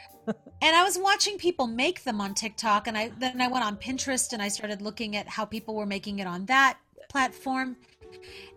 [0.62, 3.76] And I was watching people make them on TikTok, and I then I went on
[3.76, 6.78] Pinterest and I started looking at how people were making it on that
[7.10, 7.76] platform.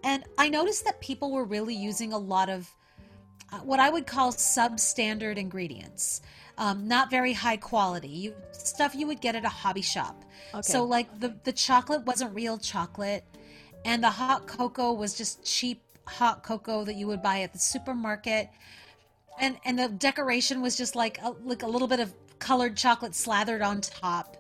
[0.05, 2.73] And I noticed that people were really using a lot of
[3.53, 6.23] uh, what I would call substandard ingredients
[6.59, 10.63] um, not very high quality you, stuff you would get at a hobby shop okay.
[10.63, 13.25] so like the the chocolate wasn't real chocolate
[13.85, 17.59] and the hot cocoa was just cheap hot cocoa that you would buy at the
[17.59, 18.49] supermarket
[19.41, 23.15] and and the decoration was just like a, like a little bit of colored chocolate
[23.15, 24.37] slathered on top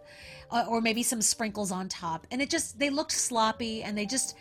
[0.50, 4.06] uh, or maybe some sprinkles on top and it just they looked sloppy and they
[4.06, 4.36] just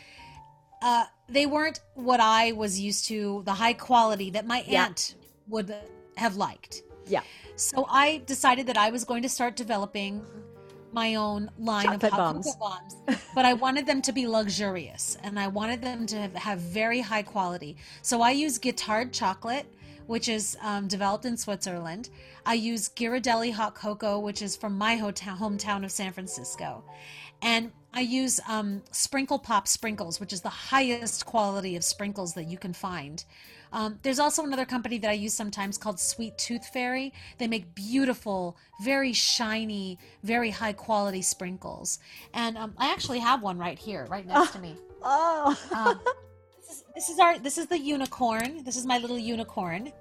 [0.82, 4.86] uh, they weren't what I was used to, the high quality that my yeah.
[4.86, 5.16] aunt
[5.48, 5.74] would
[6.16, 6.84] have liked.
[7.08, 7.22] Yeah.
[7.56, 10.26] So I decided that I was going to start developing
[10.92, 12.46] my own line Chocolate of hot bombs.
[12.46, 12.60] cocoa
[13.06, 16.60] bombs, but I wanted them to be luxurious and I wanted them to have, have
[16.60, 17.76] very high quality.
[18.02, 19.66] So I use Guittard chocolate,
[20.08, 22.10] which is um, developed in Switzerland.
[22.46, 26.84] I use Ghirardelli hot cocoa, which is from my hotel, hometown of San Francisco,
[27.42, 32.46] and I use um, Sprinkle Pop sprinkles, which is the highest quality of sprinkles that
[32.46, 33.24] you can find.
[33.76, 37.12] Um, there's also another company that I use sometimes called Sweet Tooth Fairy.
[37.40, 42.00] They make beautiful, very shiny, very high quality sprinkles.
[42.34, 44.76] And um, I actually have one right here, right next to me.
[45.08, 45.56] Oh.
[45.72, 46.00] um,
[46.58, 47.38] this, is, this is our.
[47.38, 48.64] This is the unicorn.
[48.64, 49.94] This is my little unicorn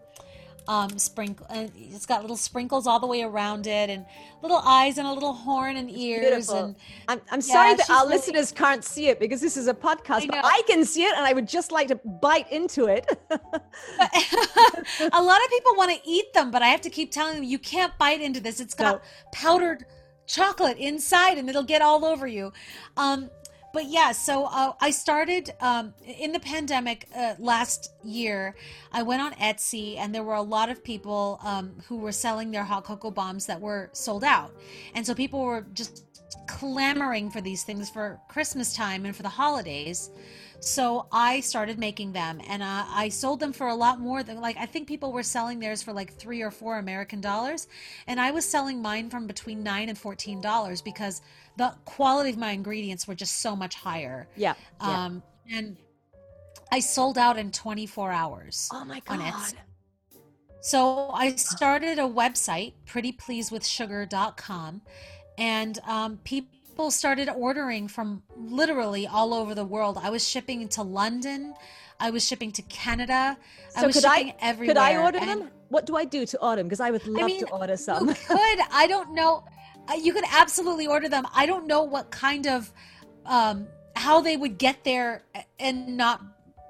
[0.67, 1.47] um, sprinkle.
[1.49, 4.07] Uh, it's got little sprinkles all the way around it, and
[4.43, 6.47] little eyes and a little horn and ears.
[6.47, 6.65] Beautiful.
[6.65, 6.77] And
[7.09, 8.17] I'm, I'm yeah, sorry that our really...
[8.17, 11.15] listeners can't see it because this is a podcast, I but I can see it,
[11.17, 13.07] and I would just like to bite into it.
[13.31, 17.45] a lot of people want to eat them, but I have to keep telling them
[17.45, 18.61] you can't bite into this.
[18.61, 19.01] It's got no.
[19.33, 19.85] powdered
[20.27, 22.53] chocolate inside, and it'll get all over you.
[22.97, 23.31] Um,
[23.75, 28.55] but yeah, so uh, I started um, in the pandemic uh, last year.
[28.93, 32.53] I went on Etsy, and there were a lot of people um, who were selling
[32.53, 34.55] their hot cocoa bombs that were sold out,
[34.95, 36.05] and so people were just
[36.47, 40.11] clamoring for these things for Christmas time and for the holidays.
[40.65, 44.41] So I started making them and uh, I sold them for a lot more than
[44.41, 47.69] like I think people were selling theirs for like three or four American dollars.
[48.07, 51.21] And I was selling mine from between nine and fourteen dollars because
[51.59, 54.27] the quality of my ingredients were just so much higher.
[54.37, 54.55] Yeah.
[54.81, 55.59] Um yeah.
[55.59, 55.77] and
[56.73, 58.69] I sold out in 24 hours.
[58.73, 59.55] Oh my god.
[60.63, 64.81] So I started a website, prettypleasewithsugar.com,
[65.37, 69.97] and um, people people started ordering from literally all over the world.
[70.03, 71.55] I was shipping to London.
[72.01, 73.39] I was shipping to Canada.
[73.69, 74.75] So I was shipping I, everywhere.
[74.75, 75.51] Could I order and, them?
[75.69, 76.67] What do I do to order them?
[76.67, 78.09] Because I would love I mean, to order some.
[78.09, 78.59] You could.
[78.73, 79.45] I don't know.
[79.89, 81.25] Uh, you could absolutely order them.
[81.33, 82.73] I don't know what kind of,
[83.25, 85.23] um, how they would get there
[85.61, 86.23] and not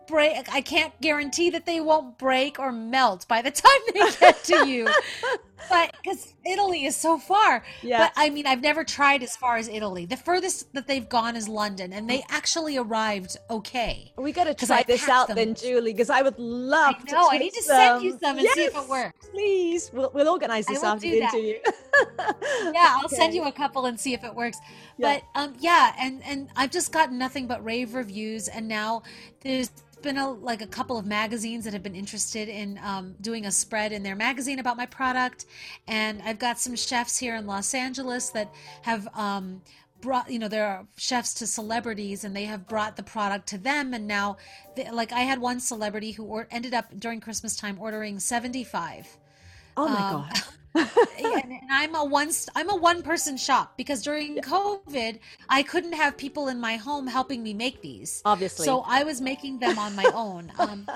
[0.07, 0.53] break.
[0.53, 4.69] I can't guarantee that they won't break or melt by the time they get to
[4.69, 4.87] you.
[5.69, 7.65] but because Italy is so far.
[7.83, 7.99] Yeah.
[7.99, 10.07] But I mean, I've never tried as far as Italy.
[10.07, 14.13] The furthest that they've gone is London, and they actually arrived okay.
[14.17, 15.37] We got to try this out them.
[15.37, 17.13] then, Julie, because I would love I to.
[17.15, 17.29] know.
[17.31, 19.29] I need to taste send you some and see if it works.
[19.31, 21.59] Please, we'll, we'll organize this after the interview.
[22.73, 24.59] Yeah, I'll send you a couple and see if it works.
[24.97, 25.21] Yeah.
[25.35, 29.03] But um, yeah, and and I've just gotten nothing but rave reviews, and now
[29.41, 29.71] there's
[30.05, 33.51] been a like a couple of magazines that have been interested in um, doing a
[33.51, 35.47] spread in their magazine about my product,
[35.87, 38.53] and I've got some chefs here in Los Angeles that
[38.83, 39.09] have.
[39.15, 39.63] Um,
[40.01, 43.57] brought you know there are chefs to celebrities and they have brought the product to
[43.57, 44.37] them and now
[44.77, 49.17] they, like i had one celebrity who or, ended up during christmas time ordering 75
[49.79, 50.33] Oh my Um, god.
[50.75, 55.19] and, and I'm a one I'm a one person shop because during COVID
[55.49, 58.23] I couldn't have people in my home helping me make these.
[58.25, 58.65] Obviously.
[58.65, 60.53] So I was making them on my own.
[60.65, 60.87] Um,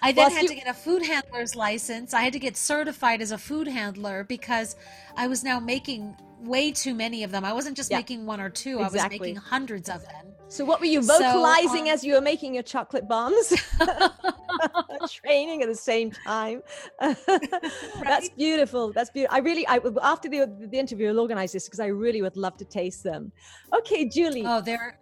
[0.00, 2.14] I then Well, had you- to get a food handler's license.
[2.14, 4.74] I had to get certified as a food handler because
[5.16, 7.44] I was now making way too many of them.
[7.44, 7.98] I wasn't just Yeah.
[7.98, 8.80] making one or two.
[8.80, 10.34] I was making hundreds of them.
[10.48, 13.52] So what were you So, vocalizing um, as you were making your chocolate bombs?
[15.10, 16.62] Training at the same time.
[17.00, 18.92] That's beautiful.
[18.92, 19.34] That's beautiful.
[19.34, 22.56] I really, I after the the interview, I'll organize this because I really would love
[22.58, 23.30] to taste them.
[23.72, 24.44] Okay, Julie.
[24.46, 24.98] Oh, they're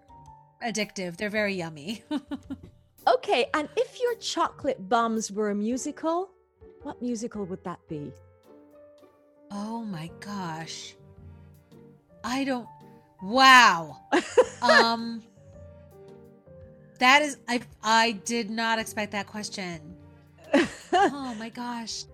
[0.62, 1.16] addictive.
[1.16, 2.02] They're very yummy.
[3.08, 6.30] Okay, and if your chocolate bombs were a musical,
[6.82, 8.12] what musical would that be?
[9.52, 10.96] Oh my gosh.
[12.28, 12.68] I don't
[13.22, 13.96] wow.
[14.62, 15.22] um
[16.98, 19.96] That is I I did not expect that question.
[20.92, 22.04] Oh my gosh.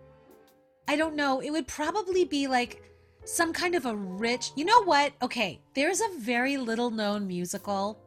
[0.88, 1.40] I don't know.
[1.40, 2.82] It would probably be like
[3.24, 4.50] some kind of a rich.
[4.56, 5.12] You know what?
[5.22, 7.98] Okay, there's a very little known musical.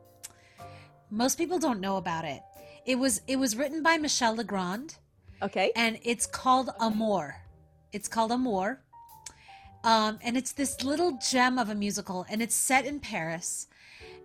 [1.10, 2.42] Most people don't know about it.
[2.86, 4.98] It was it was written by Michel Legrand
[5.42, 5.72] Okay.
[5.76, 7.36] and it's called Amour.
[7.92, 8.82] It's called Amour.
[9.86, 13.68] Um, and it's this little gem of a musical, and it's set in Paris,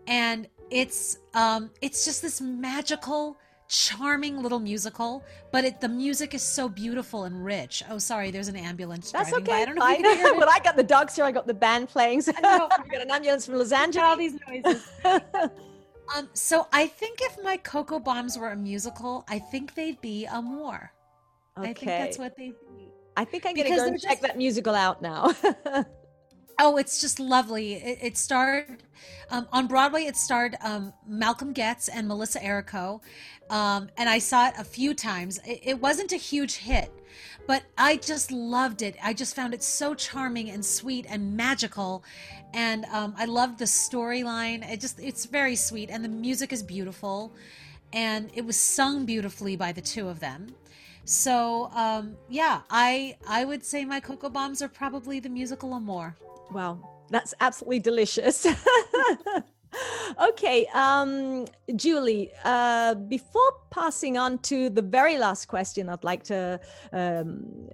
[0.07, 3.37] and it's um, it's just this magical,
[3.69, 5.23] charming little musical.
[5.53, 7.83] But it, the music is so beautiful and rich.
[7.91, 9.13] Oh, sorry, there's an ambulance.
[9.13, 9.53] That's driving by.
[9.53, 9.63] okay.
[9.63, 10.15] I don't know if you fine.
[10.15, 10.37] can hear it.
[10.39, 11.27] well, I got the dogs here.
[11.27, 12.23] I got the band playing.
[12.23, 12.69] So know.
[12.83, 14.89] we got an ambulance from Los Got all these noises.
[16.17, 20.27] Um, so I think if my Cocoa Bombs were a musical, I think they'd be
[20.27, 20.93] Amour.
[21.57, 22.89] I think that's what they'd be.
[23.21, 25.35] I think I'm going to go and check just- that musical out now.
[26.63, 27.73] Oh, it's just lovely.
[27.73, 28.83] It, it starred
[29.31, 30.03] um, on Broadway.
[30.03, 33.01] It starred um, Malcolm Gets and Melissa Errico,
[33.49, 35.41] um, and I saw it a few times.
[35.47, 36.93] It, it wasn't a huge hit,
[37.47, 38.95] but I just loved it.
[39.03, 42.05] I just found it so charming and sweet and magical,
[42.53, 44.71] and um, I loved the storyline.
[44.71, 47.33] It just it's very sweet, and the music is beautiful,
[47.95, 50.55] and it was sung beautifully by the two of them.
[51.11, 56.15] So um, yeah, I I would say my Cocoa Bombs are probably the musical Amour.
[56.53, 56.79] Wow,
[57.11, 58.47] that's absolutely delicious.
[60.29, 61.47] okay, um,
[61.77, 66.61] Julie, uh, before passing on to the very last question I'd like to
[66.93, 67.69] um,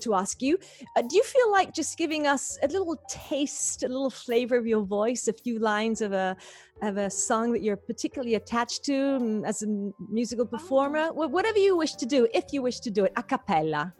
[0.00, 0.58] to ask you,
[0.96, 4.66] uh, do you feel like just giving us a little taste, a little flavor of
[4.66, 6.36] your voice, a few lines of a
[6.82, 9.66] of a song that you're particularly attached to mm, as a
[10.10, 13.22] musical performer, Wh- whatever you wish to do, if you wish to do it a
[13.22, 13.94] cappella.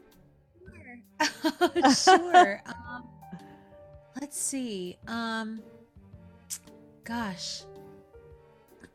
[2.03, 2.61] sure.
[2.89, 3.03] Um,
[4.19, 4.97] let's see.
[5.07, 5.61] Um,
[7.09, 7.63] gosh.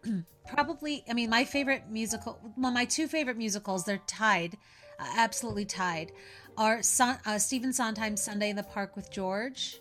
[0.49, 4.57] Probably, I mean, my favorite musical, well, my two favorite musicals, they're tied,
[5.01, 6.13] uh, absolutely tied,
[6.57, 9.81] are Son, uh, Stephen Sondheim's Sunday in the Park with George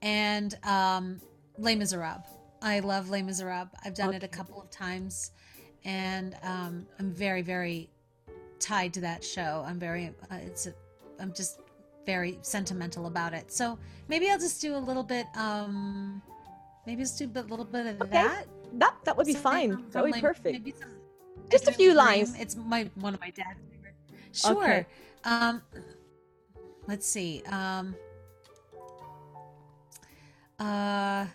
[0.00, 1.20] and um,
[1.58, 2.24] Les Miserables.
[2.62, 3.70] I love Les Miserables.
[3.84, 5.32] I've done it a couple of times,
[5.84, 7.90] and um, I'm very, very
[8.60, 9.64] tied to that show.
[9.66, 10.74] I'm very, uh, it's, a,
[11.18, 11.58] I'm just
[12.06, 13.50] very sentimental about it.
[13.50, 15.26] So maybe I'll just do a little bit.
[15.34, 16.22] Um,
[16.86, 18.10] maybe just do a little bit of Okay.
[18.12, 18.46] that.
[18.74, 19.90] That that would be Something fine.
[19.90, 20.52] That would be like, perfect.
[20.52, 20.90] maybe some
[21.50, 22.34] Just a few lines.
[22.38, 23.94] It's my one of my dad's favorite.
[24.32, 24.62] Sure.
[24.62, 24.86] Okay.
[25.24, 25.62] Um,
[26.88, 27.42] let's see.
[27.46, 27.94] Um,
[30.58, 31.26] uh,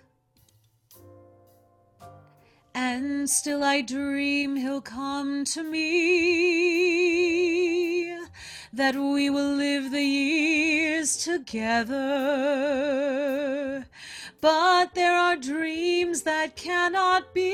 [2.73, 5.87] and still I dream he'll come to me,
[8.73, 11.97] that we will live the years together.
[14.39, 17.51] But there are dreams that cannot be,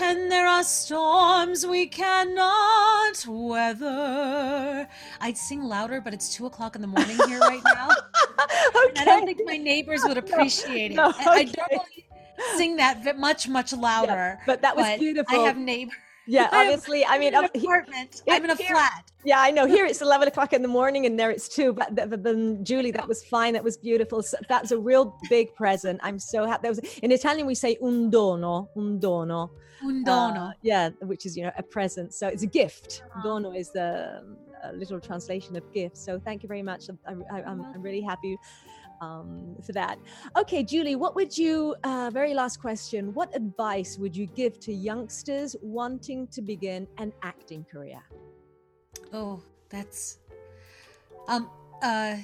[0.00, 4.88] and there are storms we cannot weather.
[5.20, 7.88] I'd sing louder, but it's two o'clock in the morning here right now.
[8.86, 9.00] okay.
[9.00, 11.16] I don't think my neighbors would appreciate no, it.
[11.20, 11.52] I, I okay.
[11.56, 12.06] normally
[12.56, 14.40] sing that much, much louder.
[14.44, 15.38] but that was but beautiful.
[15.38, 15.94] I have neighbors.
[16.26, 17.04] Yeah, obviously.
[17.04, 18.22] I, mean, an apartment.
[18.28, 19.10] I'm in a here, flat.
[19.24, 19.66] Yeah, I know.
[19.66, 21.72] Here it's 11 o'clock in the morning and there it's two.
[21.72, 23.54] But, but then, Julie, that was fine.
[23.54, 24.22] That was beautiful.
[24.22, 26.00] So that's a real big present.
[26.02, 26.62] I'm so happy.
[26.62, 27.46] That was in Italian.
[27.46, 29.50] We say un dono, un dono.
[29.82, 30.40] Un dono.
[30.40, 32.12] Uh, yeah, which is you know a present.
[32.12, 33.02] So it's a gift.
[33.06, 33.22] Uh-huh.
[33.22, 34.22] Dono is the
[34.62, 35.96] um, literal translation of gift.
[35.96, 36.84] So thank you very much.
[37.06, 37.78] I, am uh-huh.
[37.78, 38.36] really happy
[39.00, 39.98] um, for that.
[40.36, 44.72] Okay, Julie, what would you, uh, very last question, what advice would you give to
[44.72, 48.02] youngsters wanting to begin an acting career?
[49.12, 50.18] Oh, that's,
[51.28, 51.50] um,
[51.82, 52.16] uh,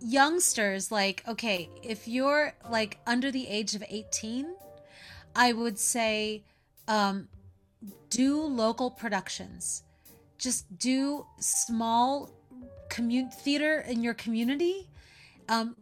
[0.00, 4.54] youngsters, like, okay, if you're like under the age of 18,
[5.34, 6.44] I would say,
[6.88, 7.28] um,
[8.10, 9.84] do local productions.
[10.38, 12.30] Just do small
[12.88, 14.88] commun- theater in your community
[15.50, 15.76] um,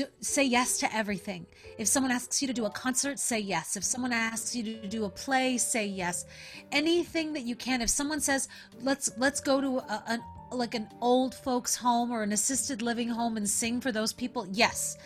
[0.00, 1.46] do, say yes to everything.
[1.78, 3.76] If someone asks you to do a concert, say yes.
[3.76, 6.24] If someone asks you to do a play, say yes.
[6.72, 7.80] Anything that you can.
[7.80, 8.48] If someone says,
[8.80, 13.08] "Let's let's go to a, an like an old folks home or an assisted living
[13.08, 14.96] home and sing for those people," yes.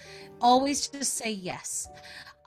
[0.41, 1.89] Always just say yes.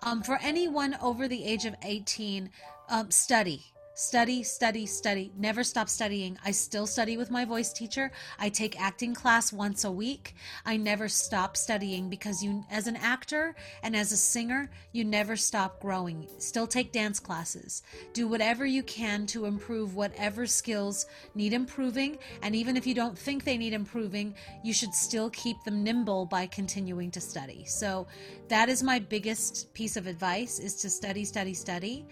[0.03, 2.49] Um, for anyone over the age of 18,
[2.89, 3.65] um, study
[3.99, 5.31] Study, study, study.
[5.35, 6.37] Never stop studying.
[6.45, 8.11] I still study with my voice teacher.
[8.37, 10.35] I take acting class once a week.
[10.67, 15.35] I never stop studying because you, as an actor and as a singer, you never
[15.35, 16.27] stop growing.
[16.37, 17.81] Still take dance classes.
[18.13, 22.19] Do whatever you can to improve whatever skills need improving.
[22.43, 26.27] And even if you don't think they need improving, you should still keep them nimble
[26.27, 27.65] by continuing to study.
[27.65, 28.05] So
[28.49, 32.05] that is my biggest piece of advice is to study, study, study.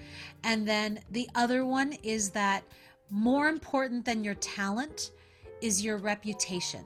[0.45, 2.63] And then the other one is that
[3.09, 5.09] more important than your talent
[5.59, 6.85] is your reputation.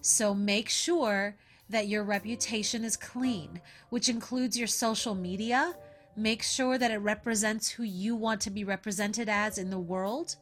[0.00, 1.36] So make sure
[1.68, 3.60] that your reputation is clean,
[3.90, 5.74] which includes your social media.
[6.16, 10.36] Make sure that it represents who you want to be represented as in the world.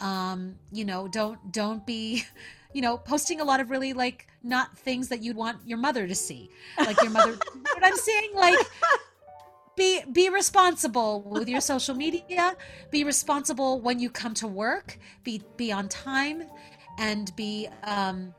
[0.00, 2.24] Um, you know, don't don't be,
[2.72, 6.08] you know, posting a lot of really like not things that you'd want your mother
[6.08, 6.50] to see.
[6.76, 8.58] Like your mother what I'm saying like
[9.78, 12.56] be be responsible with your social media.
[12.90, 14.98] Be responsible when you come to work.
[15.24, 16.42] Be be on time
[16.98, 18.34] and be um,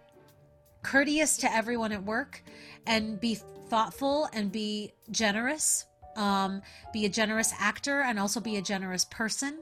[0.84, 2.44] courteous to everyone at work
[2.86, 3.36] and be
[3.70, 5.86] thoughtful and be generous.
[6.16, 6.62] Um,
[6.92, 9.60] be a generous actor and also be a generous person.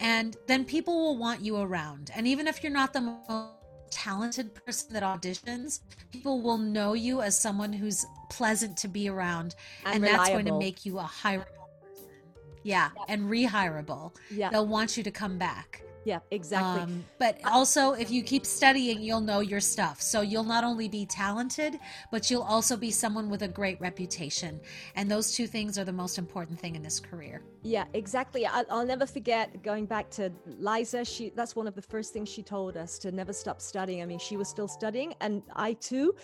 [0.00, 2.12] And then people will want you around.
[2.14, 3.56] And even if you're not the most
[3.90, 5.80] talented person that auditions,
[6.12, 9.54] people will know you as someone who's pleasant to be around,
[9.84, 12.10] and, and that's going to make you a hireable person.
[12.62, 13.04] Yeah, yeah.
[13.08, 14.14] and rehireable.
[14.30, 15.86] Yeah, they'll want you to come back.
[16.06, 16.82] Yeah, exactly.
[16.82, 20.00] Um, but also, if you keep studying, you'll know your stuff.
[20.00, 21.80] So you'll not only be talented,
[22.12, 24.60] but you'll also be someone with a great reputation.
[24.94, 27.42] And those two things are the most important thing in this career.
[27.64, 28.46] Yeah, exactly.
[28.46, 31.04] I'll, I'll never forget going back to Liza.
[31.04, 34.00] She that's one of the first things she told us to never stop studying.
[34.00, 36.14] I mean, she was still studying, and I too.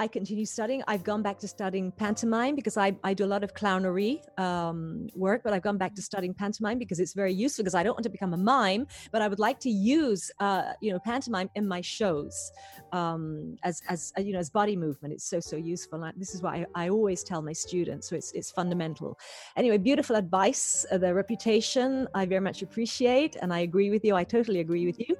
[0.00, 0.82] I continue studying.
[0.88, 5.08] I've gone back to studying pantomime because I, I do a lot of clownery um,
[5.14, 7.92] work, but I've gone back to studying pantomime because it's very useful because I don't
[7.92, 11.50] want to become a mime, but I would like to use, uh, you know, pantomime
[11.54, 12.50] in my shows
[12.92, 15.12] um, as, as, uh, you know, as body movement.
[15.12, 16.02] It's so, so useful.
[16.02, 18.08] And this is what I, I always tell my students.
[18.08, 19.18] So it's, it's fundamental.
[19.54, 20.86] Anyway, beautiful advice.
[20.90, 23.36] Uh, the reputation I very much appreciate.
[23.42, 24.16] And I agree with you.
[24.16, 25.14] I totally agree with you.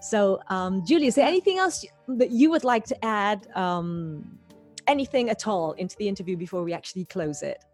[0.00, 3.46] So, um, Julie, is there anything else that you would like to add?
[3.54, 4.21] Um,
[4.86, 7.64] anything at all into the interview before we actually close it?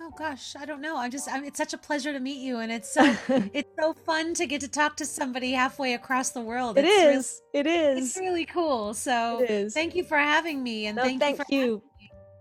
[0.00, 0.96] Oh gosh, I don't know.
[0.96, 3.02] I'm just I'm, it's such a pleasure to meet you and it's so
[3.52, 6.76] it's so fun to get to talk to somebody halfway across the world.
[6.76, 7.40] It is.
[7.54, 8.08] Really, it is.
[8.08, 8.94] It's really cool.
[8.94, 11.60] So thank you for having me and no, thank, thank, you.
[11.60, 11.82] you.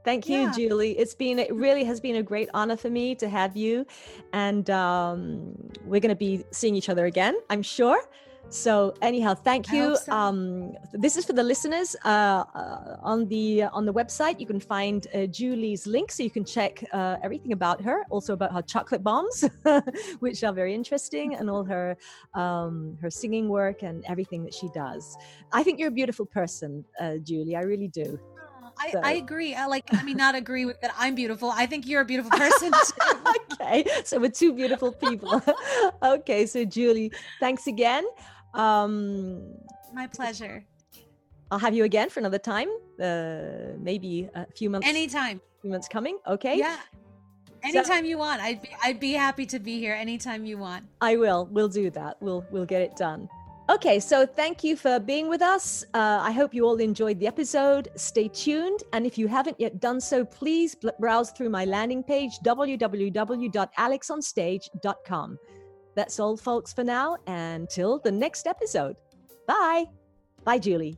[0.03, 0.51] Thank you, yeah.
[0.51, 0.97] Julie.
[0.97, 3.85] It's been it really has been a great honor for me to have you,
[4.33, 5.53] and um,
[5.85, 8.01] we're going to be seeing each other again, I'm sure.
[8.51, 9.95] So anyhow, thank you.
[9.95, 10.11] So.
[10.11, 14.41] Um, this is for the listeners uh, uh, on the uh, on the website.
[14.41, 18.33] You can find uh, Julie's link, so you can check uh, everything about her, also
[18.33, 19.45] about her chocolate bombs,
[20.19, 21.95] which are very interesting, and all her
[22.33, 25.17] um, her singing work and everything that she does.
[25.53, 27.55] I think you're a beautiful person, uh, Julie.
[27.55, 28.19] I really do.
[28.77, 29.01] I, so.
[29.03, 29.53] I agree.
[29.53, 31.51] I like, I mean, not agree with that I'm beautiful.
[31.51, 32.71] I think you're a beautiful person.
[33.53, 33.85] okay.
[34.03, 35.41] So we're two beautiful people.
[36.03, 36.45] okay.
[36.45, 38.05] So, Julie, thanks again.
[38.53, 39.55] Um,
[39.93, 40.63] My pleasure.
[41.51, 42.69] I'll have you again for another time.
[42.99, 44.87] Uh, maybe a few months.
[44.87, 45.41] Anytime.
[45.59, 46.17] A few months coming.
[46.25, 46.57] Okay.
[46.57, 46.77] Yeah.
[47.63, 48.41] Anytime so, you want.
[48.41, 50.85] I'd be, I'd be happy to be here anytime you want.
[51.01, 51.47] I will.
[51.51, 52.17] We'll do that.
[52.21, 53.29] We'll we'll get it done.
[53.69, 55.85] Okay, so thank you for being with us.
[55.93, 57.87] Uh, I hope you all enjoyed the episode.
[57.95, 58.81] Stay tuned.
[58.91, 65.39] And if you haven't yet done so, please browse through my landing page, www.alexonstage.com.
[65.95, 67.17] That's all, folks, for now.
[67.27, 68.95] Until the next episode.
[69.47, 69.85] Bye.
[70.43, 70.97] Bye, Julie.